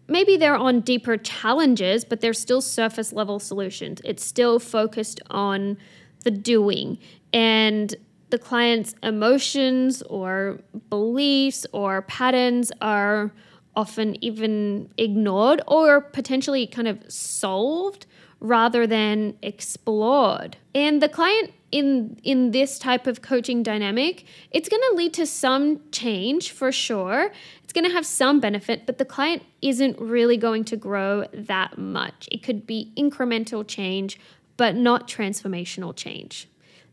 maybe 0.09 0.37
they're 0.37 0.57
on 0.57 0.81
deeper 0.81 1.17
challenges, 1.17 2.05
but 2.05 2.21
they're 2.21 2.35
still 2.35 2.61
surface 2.61 3.13
level 3.13 3.39
solutions. 3.39 4.03
It's 4.05 4.25
still 4.25 4.59
focused 4.59 5.21
on 5.31 5.79
the 6.25 6.31
doing 6.31 6.99
and 7.33 7.95
the 8.29 8.39
client's 8.39 8.95
emotions 9.03 10.03
or 10.03 10.61
beliefs 10.89 11.67
or 11.73 12.03
patterns 12.03 12.71
are 12.81 13.33
often 13.77 14.23
even 14.23 14.91
ignored 14.97 15.63
or 15.67 16.01
potentially 16.01 16.67
kind 16.67 16.89
of 16.89 16.99
solved 17.11 18.07
rather 18.41 18.87
than 18.87 19.37
explored. 19.43 20.57
And 20.75 21.03
the 21.03 21.09
client 21.09 21.53
in 21.71 22.19
in 22.25 22.51
this 22.51 22.79
type 22.79 23.07
of 23.07 23.23
coaching 23.23 23.63
dynamic, 23.63 24.25
it's 24.51 24.69
going 24.69 24.83
to 24.91 24.97
lead 24.97 25.15
to 25.15 25.27
some 25.27 25.81
change 25.93 26.51
for 26.51 26.73
sure. 26.73 27.31
It's 27.63 27.73
going 27.73 27.85
to 27.85 27.93
have 27.93 28.07
some 28.07 28.41
benefit, 28.41 28.87
but 28.87 28.99
the 28.99 29.05
client 29.05 29.45
isn't 29.63 30.01
really 30.01 30.37
going 30.37 30.65
to 30.65 30.77
grow 30.77 31.27
that 31.33 31.79
much. 31.79 32.29
It 32.33 32.43
could 32.43 32.67
be 32.67 32.93
incremental 32.97 33.67
change, 33.67 34.19
but 34.57 34.75
not 34.75 35.07
transformational 35.07 35.95
change. 35.95 36.49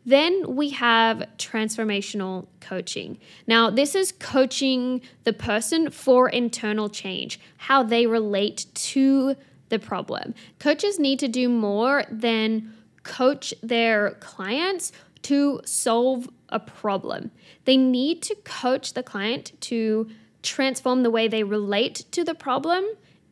Then 0.07 0.55
we 0.55 0.69
have 0.69 1.27
transformational 1.37 2.47
coaching. 2.61 3.17
Now, 3.45 3.69
this 3.69 3.93
is 3.93 4.13
coaching 4.13 5.01
the 5.25 5.33
person 5.33 5.91
for 5.91 6.29
internal 6.29 6.87
change, 6.87 7.41
how 7.57 7.83
they 7.83 8.07
relate 8.07 8.67
to 8.73 9.35
the 9.67 9.79
problem. 9.79 10.33
Coaches 10.59 10.97
need 10.97 11.19
to 11.19 11.27
do 11.27 11.49
more 11.49 12.05
than 12.09 12.73
coach 13.03 13.53
their 13.61 14.11
clients 14.21 14.93
to 15.23 15.59
solve 15.65 16.29
a 16.47 16.59
problem. 16.61 17.29
They 17.65 17.75
need 17.75 18.21
to 18.23 18.35
coach 18.45 18.93
the 18.93 19.03
client 19.03 19.59
to 19.61 20.09
transform 20.41 21.03
the 21.03 21.11
way 21.11 21.27
they 21.27 21.43
relate 21.43 22.05
to 22.11 22.23
the 22.23 22.33
problem 22.33 22.85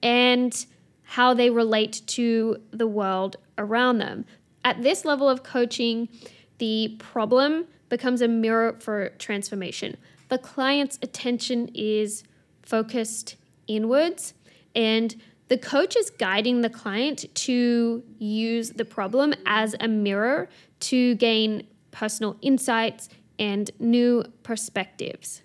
and 0.04 0.66
how 1.04 1.34
they 1.34 1.50
relate 1.50 2.02
to 2.08 2.58
the 2.72 2.88
world 2.88 3.38
around 3.58 4.00
them. 4.00 4.26
At 4.66 4.82
this 4.82 5.06
level 5.06 5.30
of 5.30 5.44
coaching, 5.44 6.10
the 6.58 6.96
problem 7.00 7.66
becomes 7.90 8.22
a 8.22 8.28
mirror 8.28 8.76
for 8.80 9.10
transformation. 9.20 9.98
The 10.30 10.38
client's 10.38 10.98
attention 11.02 11.70
is 11.74 12.24
focused 12.64 13.36
inwards, 13.68 14.34
and 14.76 15.16
the 15.48 15.58
coach 15.58 15.96
is 15.96 16.10
guiding 16.10 16.62
the 16.62 16.70
client 16.70 17.26
to 17.36 18.04
use 18.18 18.72
the 18.72 18.86
problem 18.86 19.34
as 19.46 19.76
a 19.80 19.88
mirror 19.88 20.50
to 20.80 21.16
gain 21.16 21.68
personal 21.92 22.38
insights 22.42 23.10
and 23.38 23.70
new 23.80 24.24
perspectives. 24.44 25.42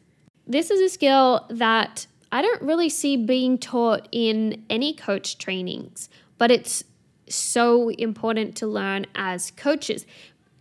This 0.47 0.71
is 0.71 0.81
a 0.81 0.89
skill 0.89 1.47
that 1.51 2.07
I 2.33 2.43
don't 2.43 2.63
really 2.63 2.89
see 2.89 3.17
being 3.17 3.59
taught 3.59 4.09
in 4.11 4.65
any 4.71 4.95
coach 4.95 5.39
trainings, 5.39 6.09
but 6.39 6.51
it's 6.51 6.85
so 7.29 7.91
important 7.91 8.57
to 8.57 8.67
learn 8.67 9.07
as 9.15 9.51
coaches 9.53 10.07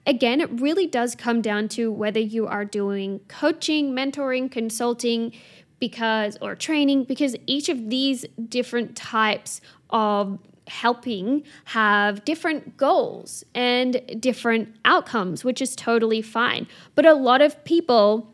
again, 0.09 0.41
it 0.41 0.49
really 0.59 0.87
does 0.87 1.15
come 1.15 1.39
down 1.39 1.69
to 1.69 1.91
whether 1.91 2.19
you 2.19 2.47
are 2.47 2.65
doing 2.65 3.19
coaching, 3.27 3.93
mentoring, 3.93 4.51
consulting, 4.51 5.31
because 5.79 6.37
or 6.41 6.55
training 6.55 7.05
because 7.05 7.35
each 7.45 7.69
of 7.69 7.89
these 7.89 8.25
different 8.49 8.95
types 8.97 9.61
of 9.91 10.39
helping 10.67 11.43
have 11.65 12.25
different 12.25 12.75
goals 12.75 13.43
and 13.55 14.01
different 14.19 14.75
outcomes, 14.83 15.43
which 15.43 15.61
is 15.61 15.75
totally 15.75 16.21
fine. 16.21 16.67
But 16.95 17.05
a 17.05 17.13
lot 17.13 17.41
of 17.41 17.63
people 17.63 18.33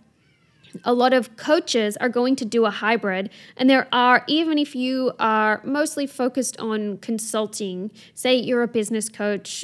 a 0.83 0.91
lot 0.91 1.13
of 1.13 1.37
coaches 1.37 1.95
are 1.97 2.09
going 2.09 2.35
to 2.35 2.43
do 2.43 2.65
a 2.65 2.69
hybrid 2.69 3.29
and 3.55 3.69
there 3.69 3.87
are 3.93 4.25
even 4.27 4.57
if 4.57 4.75
you 4.75 5.13
are 5.19 5.61
mostly 5.63 6.05
focused 6.05 6.59
on 6.59 6.97
consulting 6.97 7.89
say 8.13 8.35
you're 8.35 8.61
a 8.61 8.67
business 8.67 9.07
coach 9.07 9.63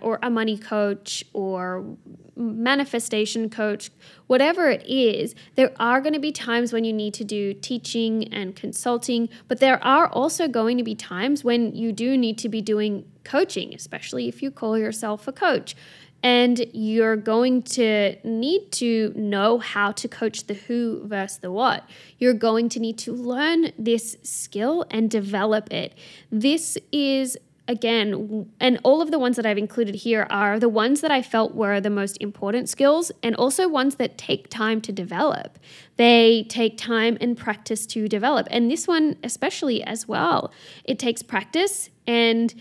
or 0.00 0.18
a 0.22 0.30
money 0.30 0.58
coach 0.58 1.24
or 1.32 1.96
manifestation 2.36 3.50
coach, 3.50 3.90
whatever 4.26 4.68
it 4.68 4.84
is, 4.86 5.34
there 5.56 5.72
are 5.78 6.00
going 6.00 6.12
to 6.12 6.20
be 6.20 6.32
times 6.32 6.72
when 6.72 6.84
you 6.84 6.92
need 6.92 7.14
to 7.14 7.24
do 7.24 7.52
teaching 7.52 8.32
and 8.32 8.54
consulting, 8.56 9.28
but 9.48 9.60
there 9.60 9.82
are 9.84 10.08
also 10.08 10.48
going 10.48 10.78
to 10.78 10.84
be 10.84 10.94
times 10.94 11.44
when 11.44 11.74
you 11.74 11.92
do 11.92 12.16
need 12.16 12.38
to 12.38 12.48
be 12.48 12.60
doing 12.60 13.04
coaching, 13.24 13.74
especially 13.74 14.28
if 14.28 14.42
you 14.42 14.50
call 14.50 14.78
yourself 14.78 15.28
a 15.28 15.32
coach. 15.32 15.76
And 16.20 16.66
you're 16.72 17.14
going 17.14 17.62
to 17.62 18.16
need 18.24 18.72
to 18.72 19.12
know 19.14 19.58
how 19.58 19.92
to 19.92 20.08
coach 20.08 20.48
the 20.48 20.54
who 20.54 21.06
versus 21.06 21.38
the 21.38 21.52
what. 21.52 21.88
You're 22.18 22.34
going 22.34 22.68
to 22.70 22.80
need 22.80 22.98
to 22.98 23.12
learn 23.12 23.70
this 23.78 24.16
skill 24.24 24.84
and 24.90 25.08
develop 25.08 25.72
it. 25.72 25.94
This 26.32 26.76
is 26.90 27.38
again, 27.68 28.50
and 28.58 28.80
all 28.82 29.02
of 29.02 29.10
the 29.10 29.18
ones 29.18 29.36
that 29.36 29.46
I've 29.46 29.58
included 29.58 29.94
here 29.94 30.26
are 30.30 30.58
the 30.58 30.68
ones 30.68 31.02
that 31.02 31.10
I 31.10 31.22
felt 31.22 31.54
were 31.54 31.80
the 31.80 31.90
most 31.90 32.16
important 32.20 32.68
skills 32.68 33.12
and 33.22 33.36
also 33.36 33.68
ones 33.68 33.96
that 33.96 34.16
take 34.16 34.48
time 34.48 34.80
to 34.80 34.92
develop. 34.92 35.58
They 35.96 36.46
take 36.48 36.78
time 36.78 37.18
and 37.20 37.36
practice 37.36 37.86
to 37.88 38.08
develop. 38.08 38.48
And 38.50 38.70
this 38.70 38.88
one, 38.88 39.16
especially 39.22 39.82
as 39.84 40.08
well, 40.08 40.50
it 40.84 40.98
takes 40.98 41.22
practice 41.22 41.90
and 42.06 42.54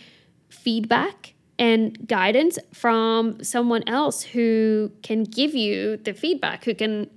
feedback 0.49 1.33
and 1.57 2.07
guidance 2.07 2.59
from 2.73 3.43
someone 3.43 3.83
else 3.87 4.21
who 4.21 4.91
can 5.01 5.23
give 5.23 5.55
you 5.55 5.97
the 5.97 6.13
feedback, 6.13 6.65
who 6.65 6.75
can 6.75 7.09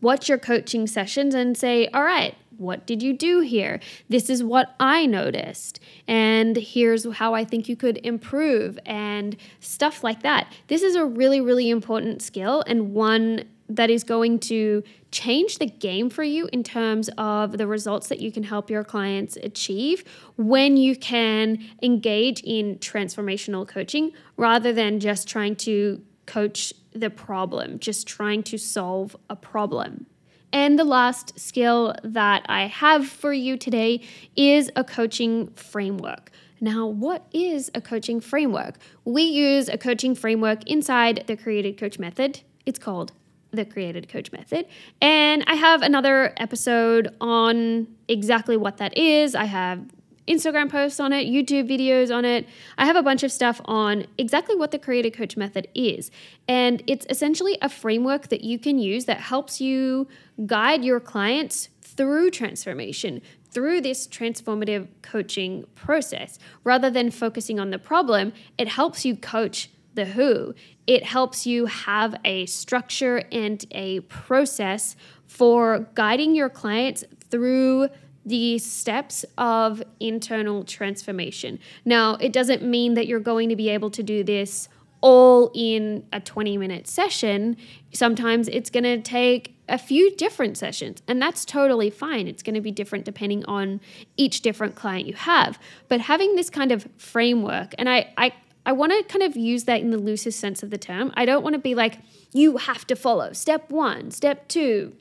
watch 0.00 0.28
your 0.28 0.38
coaching 0.38 0.86
sessions 0.86 1.34
and 1.34 1.56
say, 1.56 1.86
all 1.88 2.02
right, 2.02 2.34
what 2.60 2.86
did 2.86 3.02
you 3.02 3.12
do 3.12 3.40
here? 3.40 3.80
This 4.08 4.28
is 4.28 4.44
what 4.44 4.74
I 4.78 5.06
noticed. 5.06 5.80
And 6.06 6.56
here's 6.56 7.10
how 7.14 7.34
I 7.34 7.44
think 7.44 7.68
you 7.68 7.74
could 7.74 7.98
improve 8.04 8.78
and 8.84 9.36
stuff 9.60 10.04
like 10.04 10.22
that. 10.22 10.52
This 10.68 10.82
is 10.82 10.94
a 10.94 11.04
really, 11.04 11.40
really 11.40 11.70
important 11.70 12.22
skill 12.22 12.62
and 12.66 12.92
one 12.92 13.44
that 13.70 13.88
is 13.88 14.04
going 14.04 14.38
to 14.40 14.82
change 15.12 15.58
the 15.58 15.66
game 15.66 16.10
for 16.10 16.24
you 16.24 16.48
in 16.52 16.62
terms 16.62 17.08
of 17.16 17.56
the 17.56 17.66
results 17.66 18.08
that 18.08 18.20
you 18.20 18.30
can 18.30 18.42
help 18.42 18.68
your 18.68 18.84
clients 18.84 19.36
achieve 19.36 20.04
when 20.36 20.76
you 20.76 20.96
can 20.96 21.58
engage 21.82 22.40
in 22.42 22.76
transformational 22.76 23.66
coaching 23.66 24.12
rather 24.36 24.72
than 24.72 25.00
just 25.00 25.28
trying 25.28 25.54
to 25.54 26.02
coach 26.26 26.74
the 26.92 27.10
problem, 27.10 27.78
just 27.78 28.06
trying 28.06 28.42
to 28.42 28.58
solve 28.58 29.16
a 29.28 29.36
problem. 29.36 30.06
And 30.52 30.78
the 30.78 30.84
last 30.84 31.38
skill 31.38 31.94
that 32.02 32.44
I 32.48 32.66
have 32.66 33.06
for 33.06 33.32
you 33.32 33.56
today 33.56 34.02
is 34.36 34.70
a 34.74 34.84
coaching 34.84 35.48
framework. 35.48 36.30
Now, 36.60 36.86
what 36.86 37.26
is 37.32 37.70
a 37.74 37.80
coaching 37.80 38.20
framework? 38.20 38.76
We 39.04 39.22
use 39.22 39.68
a 39.68 39.78
coaching 39.78 40.14
framework 40.14 40.68
inside 40.68 41.24
the 41.26 41.36
Created 41.36 41.78
Coach 41.78 41.98
Method. 41.98 42.40
It's 42.66 42.78
called 42.78 43.12
the 43.50 43.64
Created 43.64 44.08
Coach 44.08 44.30
Method. 44.32 44.66
And 45.00 45.42
I 45.46 45.54
have 45.54 45.82
another 45.82 46.34
episode 46.36 47.14
on 47.20 47.88
exactly 48.08 48.56
what 48.56 48.76
that 48.76 48.96
is. 48.96 49.34
I 49.34 49.44
have 49.44 49.86
Instagram 50.30 50.70
posts 50.70 51.00
on 51.00 51.12
it, 51.12 51.26
YouTube 51.26 51.68
videos 51.68 52.14
on 52.14 52.24
it. 52.24 52.46
I 52.78 52.86
have 52.86 52.96
a 52.96 53.02
bunch 53.02 53.22
of 53.22 53.32
stuff 53.32 53.60
on 53.64 54.06
exactly 54.16 54.54
what 54.54 54.70
the 54.70 54.78
Created 54.78 55.10
Coach 55.10 55.36
Method 55.36 55.66
is. 55.74 56.10
And 56.46 56.82
it's 56.86 57.04
essentially 57.10 57.58
a 57.60 57.68
framework 57.68 58.28
that 58.28 58.42
you 58.42 58.58
can 58.58 58.78
use 58.78 59.06
that 59.06 59.18
helps 59.18 59.60
you 59.60 60.06
guide 60.46 60.84
your 60.84 61.00
clients 61.00 61.68
through 61.82 62.30
transformation, 62.30 63.20
through 63.50 63.80
this 63.80 64.06
transformative 64.06 64.86
coaching 65.02 65.64
process. 65.74 66.38
Rather 66.62 66.90
than 66.90 67.10
focusing 67.10 67.58
on 67.58 67.70
the 67.70 67.78
problem, 67.78 68.32
it 68.56 68.68
helps 68.68 69.04
you 69.04 69.16
coach 69.16 69.70
the 69.94 70.04
who. 70.04 70.54
It 70.86 71.04
helps 71.04 71.46
you 71.46 71.66
have 71.66 72.14
a 72.24 72.46
structure 72.46 73.24
and 73.32 73.64
a 73.72 74.00
process 74.00 74.94
for 75.26 75.88
guiding 75.94 76.34
your 76.34 76.48
clients 76.48 77.04
through 77.30 77.88
the 78.30 78.58
steps 78.58 79.24
of 79.36 79.82
internal 79.98 80.64
transformation. 80.64 81.58
Now, 81.84 82.14
it 82.14 82.32
doesn't 82.32 82.62
mean 82.62 82.94
that 82.94 83.06
you're 83.06 83.20
going 83.20 83.48
to 83.50 83.56
be 83.56 83.68
able 83.68 83.90
to 83.90 84.02
do 84.02 84.24
this 84.24 84.68
all 85.02 85.50
in 85.54 86.06
a 86.12 86.20
20 86.20 86.56
minute 86.56 86.86
session. 86.86 87.56
Sometimes 87.92 88.48
it's 88.48 88.70
going 88.70 88.84
to 88.84 89.00
take 89.00 89.56
a 89.68 89.78
few 89.78 90.14
different 90.16 90.56
sessions, 90.56 91.02
and 91.08 91.20
that's 91.20 91.44
totally 91.44 91.90
fine. 91.90 92.26
It's 92.26 92.42
going 92.42 92.54
to 92.54 92.60
be 92.60 92.70
different 92.70 93.04
depending 93.04 93.44
on 93.44 93.80
each 94.16 94.40
different 94.40 94.74
client 94.74 95.06
you 95.06 95.14
have. 95.14 95.58
But 95.88 96.00
having 96.00 96.36
this 96.36 96.50
kind 96.50 96.72
of 96.72 96.88
framework, 96.96 97.74
and 97.78 97.88
I, 97.88 98.12
I 98.16 98.32
I 98.66 98.72
want 98.72 98.92
to 98.92 99.02
kind 99.04 99.22
of 99.22 99.36
use 99.36 99.64
that 99.64 99.80
in 99.80 99.90
the 99.90 99.98
loosest 99.98 100.38
sense 100.38 100.62
of 100.62 100.70
the 100.70 100.76
term. 100.76 101.12
I 101.14 101.24
don't 101.24 101.42
want 101.42 101.54
to 101.54 101.58
be 101.58 101.74
like, 101.74 101.98
you 102.32 102.58
have 102.58 102.86
to 102.88 102.94
follow 102.96 103.32
step 103.32 103.70
one, 103.70 104.10
step 104.10 104.48
two, 104.48 104.94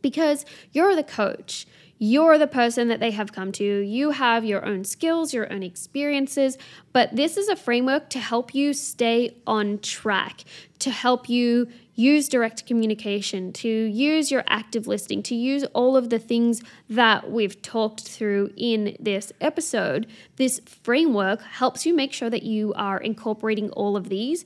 because 0.00 0.46
you're 0.72 0.94
the 0.94 1.02
coach. 1.02 1.66
You're 1.98 2.38
the 2.38 2.46
person 2.46 2.88
that 2.88 3.00
they 3.00 3.10
have 3.10 3.32
come 3.32 3.50
to. 3.52 3.64
You 3.64 4.10
have 4.10 4.44
your 4.44 4.64
own 4.64 4.84
skills, 4.84 5.34
your 5.34 5.52
own 5.52 5.62
experiences, 5.62 6.56
but 6.92 7.14
this 7.14 7.36
is 7.36 7.48
a 7.48 7.56
framework 7.56 8.08
to 8.10 8.20
help 8.20 8.54
you 8.54 8.72
stay 8.72 9.36
on 9.46 9.80
track, 9.80 10.44
to 10.78 10.90
help 10.90 11.28
you 11.28 11.68
use 11.94 12.28
direct 12.28 12.64
communication, 12.64 13.52
to 13.52 13.68
use 13.68 14.30
your 14.30 14.44
active 14.46 14.86
listening, 14.86 15.20
to 15.24 15.34
use 15.34 15.64
all 15.74 15.96
of 15.96 16.10
the 16.10 16.18
things 16.20 16.62
that 16.88 17.28
we've 17.28 17.60
talked 17.60 18.02
through 18.08 18.52
in 18.56 18.96
this 19.00 19.32
episode. 19.40 20.06
This 20.36 20.60
framework 20.84 21.42
helps 21.42 21.84
you 21.84 21.92
make 21.92 22.12
sure 22.12 22.30
that 22.30 22.44
you 22.44 22.72
are 22.74 22.98
incorporating 22.98 23.70
all 23.70 23.96
of 23.96 24.08
these 24.08 24.44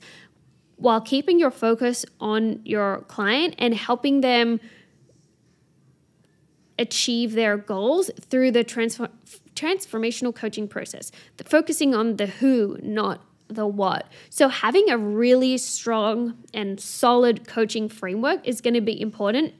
while 0.77 0.99
keeping 0.99 1.37
your 1.37 1.51
focus 1.51 2.05
on 2.19 2.59
your 2.65 3.01
client 3.01 3.53
and 3.59 3.75
helping 3.75 4.21
them 4.21 4.59
achieve 6.77 7.33
their 7.33 7.57
goals 7.57 8.09
through 8.19 8.51
the 8.51 8.63
transform- 8.63 9.11
transformational 9.55 10.33
coaching 10.33 10.67
process, 10.67 11.11
focusing 11.45 11.93
on 11.93 12.17
the 12.17 12.27
who, 12.27 12.77
not 12.81 13.21
the 13.47 13.67
what. 13.67 14.07
So, 14.29 14.47
having 14.49 14.89
a 14.89 14.97
really 14.97 15.57
strong 15.57 16.37
and 16.53 16.79
solid 16.79 17.47
coaching 17.47 17.89
framework 17.89 18.47
is 18.47 18.61
going 18.61 18.73
to 18.73 18.81
be 18.81 18.99
important. 18.99 19.53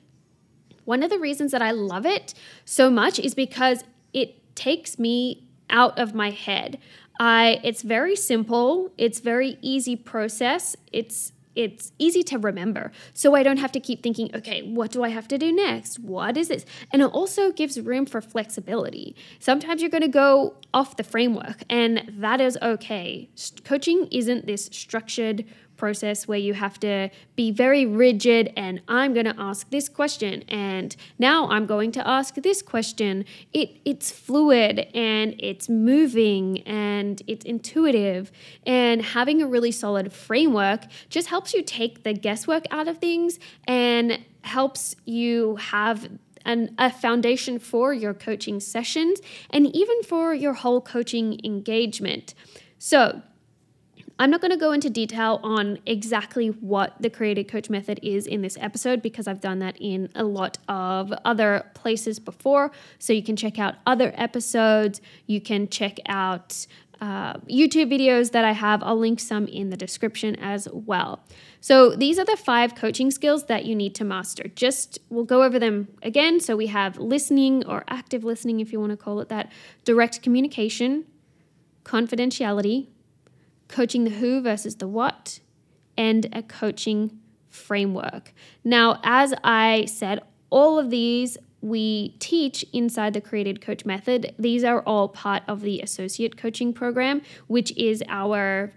One 0.86 1.04
of 1.04 1.10
the 1.10 1.20
reasons 1.20 1.52
that 1.52 1.62
I 1.62 1.72
love 1.72 2.06
it 2.06 2.34
so 2.66 2.90
much 2.90 3.20
is 3.20 3.34
because 3.34 3.84
it 4.14 4.56
takes 4.56 5.00
me 5.00 5.48
out 5.70 5.98
of 5.98 6.14
my 6.14 6.30
head. 6.32 6.78
I 7.20 7.60
it's 7.64 7.82
very 7.84 8.16
simple, 8.16 8.92
it's 8.98 9.20
very 9.20 9.58
easy 9.62 9.96
process. 9.96 10.76
It's 10.92 11.32
it's 11.56 11.92
easy 12.00 12.24
to 12.24 12.38
remember. 12.38 12.92
So 13.14 13.36
I 13.36 13.44
don't 13.44 13.58
have 13.58 13.72
to 13.74 13.80
keep 13.80 14.04
thinking, 14.04 14.30
okay, 14.36 14.62
what 14.64 14.92
do 14.92 15.04
I 15.04 15.10
have 15.10 15.28
to 15.30 15.38
do 15.38 15.52
next? 15.52 16.00
What 16.00 16.38
is 16.38 16.48
this? 16.48 16.66
And 16.92 17.02
it 17.02 17.06
also 17.06 17.52
gives 17.52 17.80
room 17.80 18.06
for 18.06 18.22
flexibility. 18.22 19.16
Sometimes 19.40 19.82
you're 19.82 19.90
going 19.90 20.02
to 20.02 20.08
go 20.08 20.56
off 20.74 20.98
the 20.98 21.04
framework, 21.04 21.64
and 21.70 22.12
that 22.18 22.42
is 22.42 22.58
okay. 22.62 23.30
Coaching 23.64 24.08
isn't 24.12 24.48
this 24.48 24.66
structured 24.66 25.46
process 25.84 26.30
where 26.30 26.40
you 26.40 26.54
have 26.54 26.80
to 26.80 27.10
be 27.36 27.52
very 27.52 27.86
rigid 27.86 28.54
and 28.56 28.82
I'm 28.88 29.14
going 29.14 29.26
to 29.26 29.36
ask 29.38 29.70
this 29.70 29.90
question 29.90 30.44
and 30.48 30.96
now 31.20 31.50
I'm 31.50 31.66
going 31.66 31.92
to 31.94 32.08
ask 32.08 32.36
this 32.36 32.62
question. 32.62 33.26
It 33.52 33.70
it's 33.84 34.10
fluid 34.10 34.88
and 34.96 35.36
it's 35.40 35.68
moving 35.68 36.62
and 36.62 37.22
it's 37.28 37.44
intuitive 37.44 38.32
and 38.66 39.02
having 39.02 39.42
a 39.42 39.48
really 39.56 39.74
solid 39.74 40.14
framework 40.14 40.84
just 41.10 41.28
helps 41.28 41.54
you 41.54 41.62
take 41.62 42.04
the 42.04 42.14
guesswork 42.14 42.64
out 42.72 42.88
of 42.88 43.00
things 43.00 43.38
and 43.68 44.20
helps 44.44 44.96
you 45.04 45.58
have 45.58 46.08
a 46.46 46.90
foundation 46.92 47.60
for 47.60 47.94
your 47.94 48.14
coaching 48.14 48.62
sessions 48.62 49.20
and 49.50 49.68
even 49.76 50.02
for 50.04 50.34
your 50.34 50.54
whole 50.54 50.80
coaching 50.80 51.42
engagement. 51.44 52.34
So, 52.80 53.22
I'm 54.20 54.30
not 54.30 54.42
going 54.42 54.52
to 54.52 54.58
go 54.58 54.72
into 54.72 54.90
detail 54.90 55.40
on 55.44 55.80
exactly 55.86 56.48
what 56.48 56.94
the 57.00 57.10
created 57.10 57.48
coach 57.48 57.70
method 57.70 58.00
is 58.04 58.28
in 58.28 58.42
this 58.42 58.58
episode 58.62 59.02
because 59.02 59.28
I've 59.28 59.42
done 59.42 59.60
that 59.60 59.76
in 59.80 60.10
a 60.14 60.24
lot 60.24 60.60
of 60.68 61.12
other 61.26 61.66
places 61.74 62.20
before. 62.20 62.72
So 63.00 63.12
you 63.12 63.24
can 63.24 63.36
check 63.36 63.58
out 63.58 63.76
other 63.88 64.14
episodes. 64.16 65.02
You 65.26 65.42
can 65.42 65.68
check 65.68 65.98
out 66.06 66.68
uh, 67.02 67.34
YouTube 67.50 67.92
videos 67.92 68.32
that 68.32 68.46
I 68.46 68.52
have. 68.52 68.84
I'll 68.84 69.00
link 69.00 69.20
some 69.20 69.48
in 69.48 69.72
the 69.72 69.78
description 69.78 70.36
as 70.38 70.68
well. 70.72 71.24
So 71.60 71.96
these 71.96 72.20
are 72.20 72.26
the 72.26 72.38
five 72.38 72.76
coaching 72.76 73.10
skills 73.10 73.48
that 73.48 73.66
you 73.66 73.76
need 73.76 73.96
to 73.96 74.06
master. 74.06 74.44
Just 74.56 75.00
we'll 75.10 75.26
go 75.26 75.42
over 75.42 75.58
them 75.58 75.88
again. 76.04 76.40
So 76.40 76.56
we 76.56 76.68
have 76.68 77.00
listening 77.00 77.66
or 77.66 77.84
active 77.88 78.24
listening, 78.24 78.60
if 78.60 78.72
you 78.72 78.80
want 78.80 78.92
to 78.92 78.98
call 78.98 79.20
it 79.22 79.30
that, 79.30 79.52
direct 79.84 80.22
communication, 80.22 81.06
confidentiality 81.84 82.88
coaching 83.74 84.04
the 84.04 84.12
who 84.12 84.40
versus 84.40 84.76
the 84.76 84.88
what, 84.88 85.40
and 85.98 86.30
a 86.32 86.44
coaching 86.44 87.20
framework. 87.50 88.32
Now, 88.64 89.00
as 89.04 89.34
I 89.44 89.86
said, 89.86 90.22
all 90.52 90.78
of 90.78 90.92
these 90.92 91.40
we 91.62 92.10
teach 92.20 92.64
inside 92.74 93.14
the 93.14 93.22
Created 93.22 93.62
Coach 93.62 93.86
Method. 93.86 94.36
These 94.38 94.64
are 94.64 94.82
all 94.82 95.08
part 95.08 95.44
of 95.48 95.62
the 95.62 95.80
Associate 95.80 96.38
Coaching 96.38 96.74
Program, 96.74 97.22
which 97.48 97.76
is 97.78 98.04
our 98.10 98.74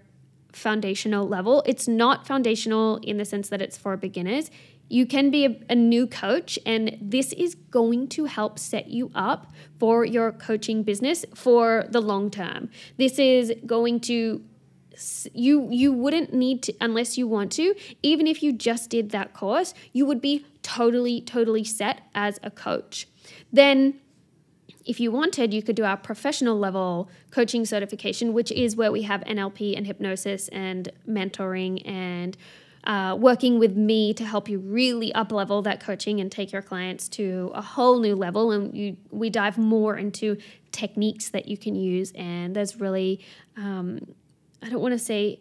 foundational 0.53 1.27
level. 1.27 1.61
It's 1.65 1.87
not 1.87 2.25
foundational 2.25 2.97
in 3.03 3.17
the 3.17 3.25
sense 3.25 3.49
that 3.49 3.61
it's 3.61 3.77
for 3.77 3.97
beginners. 3.97 4.49
You 4.89 5.05
can 5.05 5.29
be 5.29 5.45
a, 5.45 5.59
a, 5.69 5.75
new 5.75 6.07
coach, 6.07 6.57
and 6.65 6.97
this 7.01 7.33
is 7.33 7.55
going 7.55 8.07
to 8.09 8.23
help 8.23 8.57
set 8.57 8.87
you 8.87 9.11
up 9.13 9.51
for 9.79 10.05
your 10.05 10.31
coaching 10.31 10.81
business 10.83 11.25
for 11.35 11.85
the 11.89 11.99
long 11.99 12.31
term. 12.31 12.69
This 12.95 13.19
is 13.19 13.53
going 13.65 13.99
to 14.01 14.41
you 15.33 15.67
you 15.69 15.93
wouldn't 15.93 16.33
need 16.33 16.63
to 16.63 16.73
unless 16.81 17.17
you 17.17 17.27
want 17.27 17.51
to 17.51 17.75
even 18.01 18.27
if 18.27 18.41
you 18.41 18.51
just 18.51 18.89
did 18.89 19.11
that 19.11 19.33
course 19.33 19.73
you 19.93 20.05
would 20.05 20.21
be 20.21 20.45
totally 20.63 21.21
totally 21.21 21.63
set 21.63 22.01
as 22.15 22.39
a 22.43 22.51
coach. 22.51 23.07
Then 23.51 23.99
if 24.85 24.99
you 24.99 25.11
wanted 25.11 25.53
you 25.53 25.61
could 25.61 25.75
do 25.75 25.83
our 25.83 25.97
professional 25.97 26.57
level 26.57 27.09
coaching 27.31 27.65
certification 27.65 28.33
which 28.33 28.51
is 28.51 28.75
where 28.75 28.91
we 28.91 29.03
have 29.03 29.21
nlp 29.21 29.75
and 29.77 29.85
hypnosis 29.85 30.47
and 30.49 30.89
mentoring 31.07 31.81
and 31.85 32.37
uh, 32.87 33.13
working 33.19 33.59
with 33.59 33.75
me 33.75 34.13
to 34.13 34.23
help 34.23 34.47
you 34.47 34.59
really 34.59 35.13
up 35.13 35.31
level 35.33 35.61
that 35.61 35.81
coaching 35.81 36.21
and 36.21 36.31
take 36.31 36.53
your 36.53 36.61
clients 36.61 37.09
to 37.09 37.51
a 37.53 37.61
whole 37.61 37.99
new 37.99 38.15
level. 38.15 38.51
And 38.51 38.75
you, 38.75 38.95
we 39.11 39.29
dive 39.29 39.57
more 39.57 39.97
into 39.97 40.37
techniques 40.71 41.29
that 41.31 41.49
you 41.49 41.57
can 41.57 41.75
use. 41.75 42.13
And 42.15 42.55
there's 42.55 42.79
really 42.79 43.19
um, 43.57 43.99
I 44.61 44.69
don't 44.69 44.81
want 44.81 44.93
to 44.93 44.99
say 44.99 45.39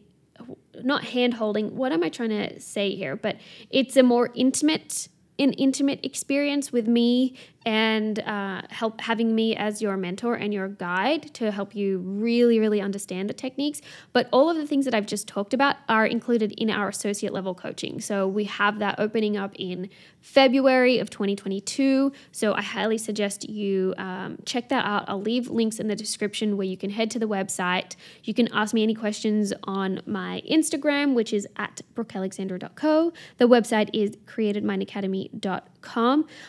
not 0.82 1.04
hand 1.04 1.34
holding. 1.34 1.76
What 1.76 1.92
am 1.92 2.02
I 2.02 2.08
trying 2.08 2.30
to 2.30 2.60
say 2.60 2.94
here? 2.94 3.16
But 3.16 3.36
it's 3.70 3.96
a 3.96 4.02
more 4.02 4.30
intimate 4.34 5.08
an 5.38 5.52
intimate 5.52 6.00
experience 6.02 6.72
with 6.72 6.88
me 6.88 7.36
and 7.66 8.20
uh, 8.20 8.62
help 8.70 9.00
having 9.00 9.34
me 9.34 9.56
as 9.56 9.82
your 9.82 9.96
mentor 9.96 10.36
and 10.36 10.54
your 10.54 10.68
guide 10.68 11.34
to 11.34 11.50
help 11.50 11.74
you 11.74 11.98
really, 11.98 12.60
really 12.60 12.80
understand 12.80 13.28
the 13.28 13.34
techniques. 13.34 13.82
But 14.12 14.28
all 14.32 14.48
of 14.48 14.56
the 14.56 14.68
things 14.68 14.84
that 14.84 14.94
I've 14.94 15.06
just 15.06 15.26
talked 15.26 15.52
about 15.52 15.74
are 15.88 16.06
included 16.06 16.52
in 16.52 16.70
our 16.70 16.88
associate 16.88 17.32
level 17.32 17.56
coaching. 17.56 18.00
So 18.00 18.28
we 18.28 18.44
have 18.44 18.78
that 18.78 19.00
opening 19.00 19.36
up 19.36 19.52
in 19.58 19.90
February 20.20 21.00
of 21.00 21.10
2022. 21.10 22.12
So 22.30 22.54
I 22.54 22.62
highly 22.62 22.98
suggest 22.98 23.48
you 23.48 23.94
um, 23.98 24.38
check 24.46 24.68
that 24.68 24.84
out. 24.84 25.04
I'll 25.08 25.20
leave 25.20 25.48
links 25.48 25.80
in 25.80 25.88
the 25.88 25.96
description 25.96 26.56
where 26.56 26.66
you 26.66 26.76
can 26.76 26.90
head 26.90 27.10
to 27.12 27.18
the 27.18 27.26
website. 27.26 27.96
You 28.22 28.32
can 28.32 28.46
ask 28.52 28.74
me 28.74 28.84
any 28.84 28.94
questions 28.94 29.52
on 29.64 30.02
my 30.06 30.40
Instagram, 30.48 31.14
which 31.14 31.32
is 31.32 31.48
at 31.56 31.80
brookealexandra.co. 31.96 33.12
The 33.38 33.48
website 33.48 33.90
is 33.92 34.16
createdmindacademy.com. 34.26 35.62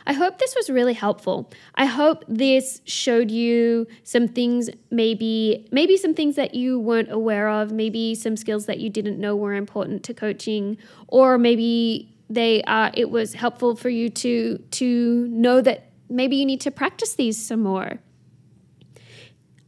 I 0.05 0.13
hope 0.13 0.39
this 0.39 0.55
was 0.55 0.69
really 0.69 0.93
helpful. 0.93 1.49
I 1.75 1.85
hope 1.85 2.23
this 2.27 2.81
showed 2.85 3.31
you 3.31 3.87
some 4.03 4.27
things, 4.27 4.69
maybe 4.91 5.67
maybe 5.71 5.97
some 5.97 6.13
things 6.13 6.35
that 6.35 6.53
you 6.55 6.79
weren't 6.79 7.11
aware 7.11 7.49
of, 7.49 7.71
maybe 7.71 8.15
some 8.15 8.35
skills 8.35 8.65
that 8.65 8.79
you 8.79 8.89
didn't 8.89 9.19
know 9.19 9.35
were 9.35 9.53
important 9.53 10.03
to 10.03 10.13
coaching, 10.13 10.77
or 11.07 11.37
maybe 11.37 12.13
they 12.29 12.61
uh, 12.63 12.91
it 12.93 13.09
was 13.09 13.33
helpful 13.33 13.75
for 13.75 13.89
you 13.89 14.09
to 14.09 14.57
to 14.71 15.27
know 15.29 15.61
that 15.61 15.91
maybe 16.09 16.35
you 16.35 16.45
need 16.45 16.61
to 16.61 16.71
practice 16.71 17.15
these 17.15 17.37
some 17.37 17.61
more. 17.61 17.99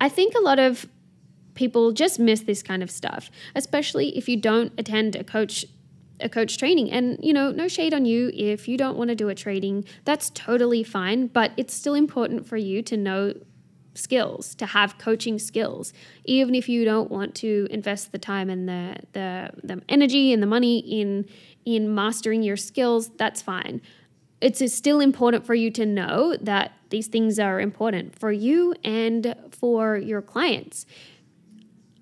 I 0.02 0.10
think 0.10 0.34
a 0.36 0.42
lot 0.42 0.60
of 0.60 0.88
people 1.56 1.92
just 1.92 2.20
miss 2.20 2.42
this 2.42 2.64
kind 2.64 2.82
of 2.82 2.90
stuff, 2.90 3.30
especially 3.54 4.18
if 4.18 4.30
you 4.30 4.38
don't 4.38 4.72
attend 4.78 5.16
a 5.16 5.24
coach 5.24 5.66
a 6.22 6.30
coach 6.30 6.58
training. 6.58 6.92
And 6.92 7.18
you 7.22 7.34
know, 7.34 7.52
no 7.52 7.68
shade 7.68 7.94
on 7.94 8.06
you 8.06 8.32
if 8.34 8.68
you 8.68 8.78
don't 8.78 8.98
want 8.98 9.10
to 9.10 9.16
do 9.16 9.30
a 9.30 9.36
training. 9.36 9.86
That's 10.06 10.30
totally 10.32 10.84
fine, 10.84 11.28
but 11.28 11.52
it's 11.58 11.74
still 11.74 11.94
important 11.94 12.46
for 12.46 12.58
you 12.58 12.82
to 12.84 12.98
know 12.98 13.34
skills, 13.94 14.56
to 14.56 14.66
have 14.66 14.98
coaching 14.98 15.38
skills, 15.40 15.94
even 16.26 16.56
if 16.56 16.70
you 16.70 16.86
don't 16.86 17.12
want 17.12 17.36
to 17.36 17.68
invest 17.70 18.12
the 18.12 18.18
time 18.18 18.50
and 18.50 18.68
the 18.68 18.96
the, 19.14 19.52
the 19.64 19.82
energy 19.90 20.34
and 20.34 20.42
the 20.42 20.48
money 20.48 20.80
in 20.80 21.26
in 21.66 21.94
mastering 21.94 22.44
your 22.44 22.58
skills, 22.58 23.10
that's 23.18 23.42
fine. 23.42 23.82
It's 24.42 24.74
still 24.74 25.02
important 25.02 25.46
for 25.46 25.54
you 25.54 25.70
to 25.72 25.86
know 25.86 26.36
that 26.42 26.72
these 26.90 27.08
things 27.08 27.40
are 27.40 27.60
important 27.60 28.18
for 28.18 28.32
you 28.32 28.74
and 28.84 29.36
for 29.52 29.98
your 29.98 30.22
clients. 30.22 30.86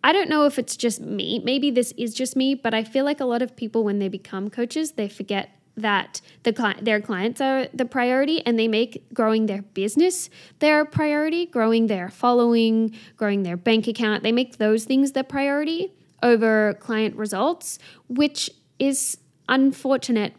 I 0.07 0.13
don't 0.13 0.29
know 0.29 0.45
if 0.45 0.57
it's 0.57 0.77
just 0.77 1.01
me. 1.01 1.39
Maybe 1.43 1.69
this 1.69 1.91
is 1.97 2.13
just 2.13 2.37
me, 2.37 2.55
but 2.55 2.73
I 2.73 2.85
feel 2.85 3.03
like 3.03 3.19
a 3.19 3.25
lot 3.25 3.41
of 3.41 3.57
people, 3.57 3.83
when 3.83 3.99
they 3.99 4.07
become 4.07 4.49
coaches, 4.49 4.93
they 4.93 5.09
forget 5.09 5.49
that 5.75 6.21
the 6.43 6.53
cli- 6.53 6.81
their 6.81 7.01
clients 7.01 7.41
are 7.41 7.67
the 7.73 7.83
priority 7.83 8.41
and 8.45 8.57
they 8.57 8.69
make 8.69 9.13
growing 9.13 9.47
their 9.47 9.63
business 9.63 10.29
their 10.59 10.85
priority, 10.85 11.45
growing 11.45 11.87
their 11.87 12.07
following, 12.07 12.95
growing 13.17 13.43
their 13.43 13.57
bank 13.57 13.85
account. 13.85 14.23
They 14.23 14.31
make 14.31 14.59
those 14.59 14.85
things 14.85 15.11
their 15.11 15.25
priority 15.25 15.91
over 16.23 16.75
client 16.79 17.17
results, 17.17 17.77
which 18.07 18.49
is 18.79 19.17
unfortunate. 19.49 20.33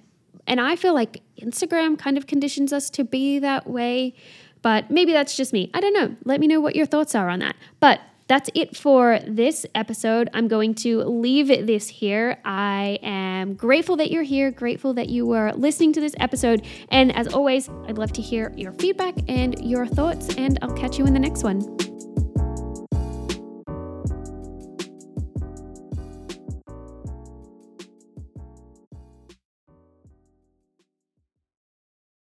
And 0.47 0.63
I 0.63 0.77
feel 0.77 0.95
like 0.95 1.21
Instagram 1.39 1.99
kind 1.99 2.17
of 2.17 2.27
conditions 2.27 2.73
us 2.73 2.89
to 2.89 3.05
be 3.05 3.39
that 3.41 3.69
way, 3.69 4.15
but 4.63 4.91
maybe 4.91 5.13
that's 5.13 5.37
just 5.37 5.53
me. 5.53 5.71
I 5.75 5.81
don't 5.81 5.93
know. 5.93 6.17
Let 6.25 6.41
me 6.41 6.47
know 6.47 6.59
what 6.59 6.75
your 6.75 6.87
thoughts 6.87 7.15
are 7.15 7.29
on 7.29 7.41
that. 7.41 7.55
But 7.81 8.01
that's 8.29 8.51
it 8.55 8.77
for 8.77 9.19
this 9.27 9.67
episode. 9.75 10.29
I'm 10.33 10.49
going 10.49 10.75
to 10.77 11.03
leave 11.03 11.49
this 11.49 11.89
here. 11.89 12.39
I 12.45 12.99
am 13.03 13.55
grateful 13.55 13.97
that 13.97 14.11
you're 14.11 14.23
here, 14.23 14.51
grateful 14.51 14.95
that 14.95 15.09
you 15.09 15.27
were 15.27 15.53
listening 15.55 15.93
to 15.95 16.01
this 16.01 16.15
episode. 16.21 16.67
And 16.91 17.15
as 17.17 17.27
always, 17.29 17.69
I'd 17.87 17.99
love 17.99 18.13
to 18.13 18.23
hear 18.23 18.53
your 18.57 18.73
feedback 18.73 19.15
and 19.29 19.59
your 19.65 19.87
thoughts, 19.87 20.35
and 20.37 20.59
I'll 20.63 20.75
catch 20.75 20.99
you 20.99 21.07
in 21.07 21.15
the 21.15 21.21
next 21.21 21.43
one. 21.43 21.98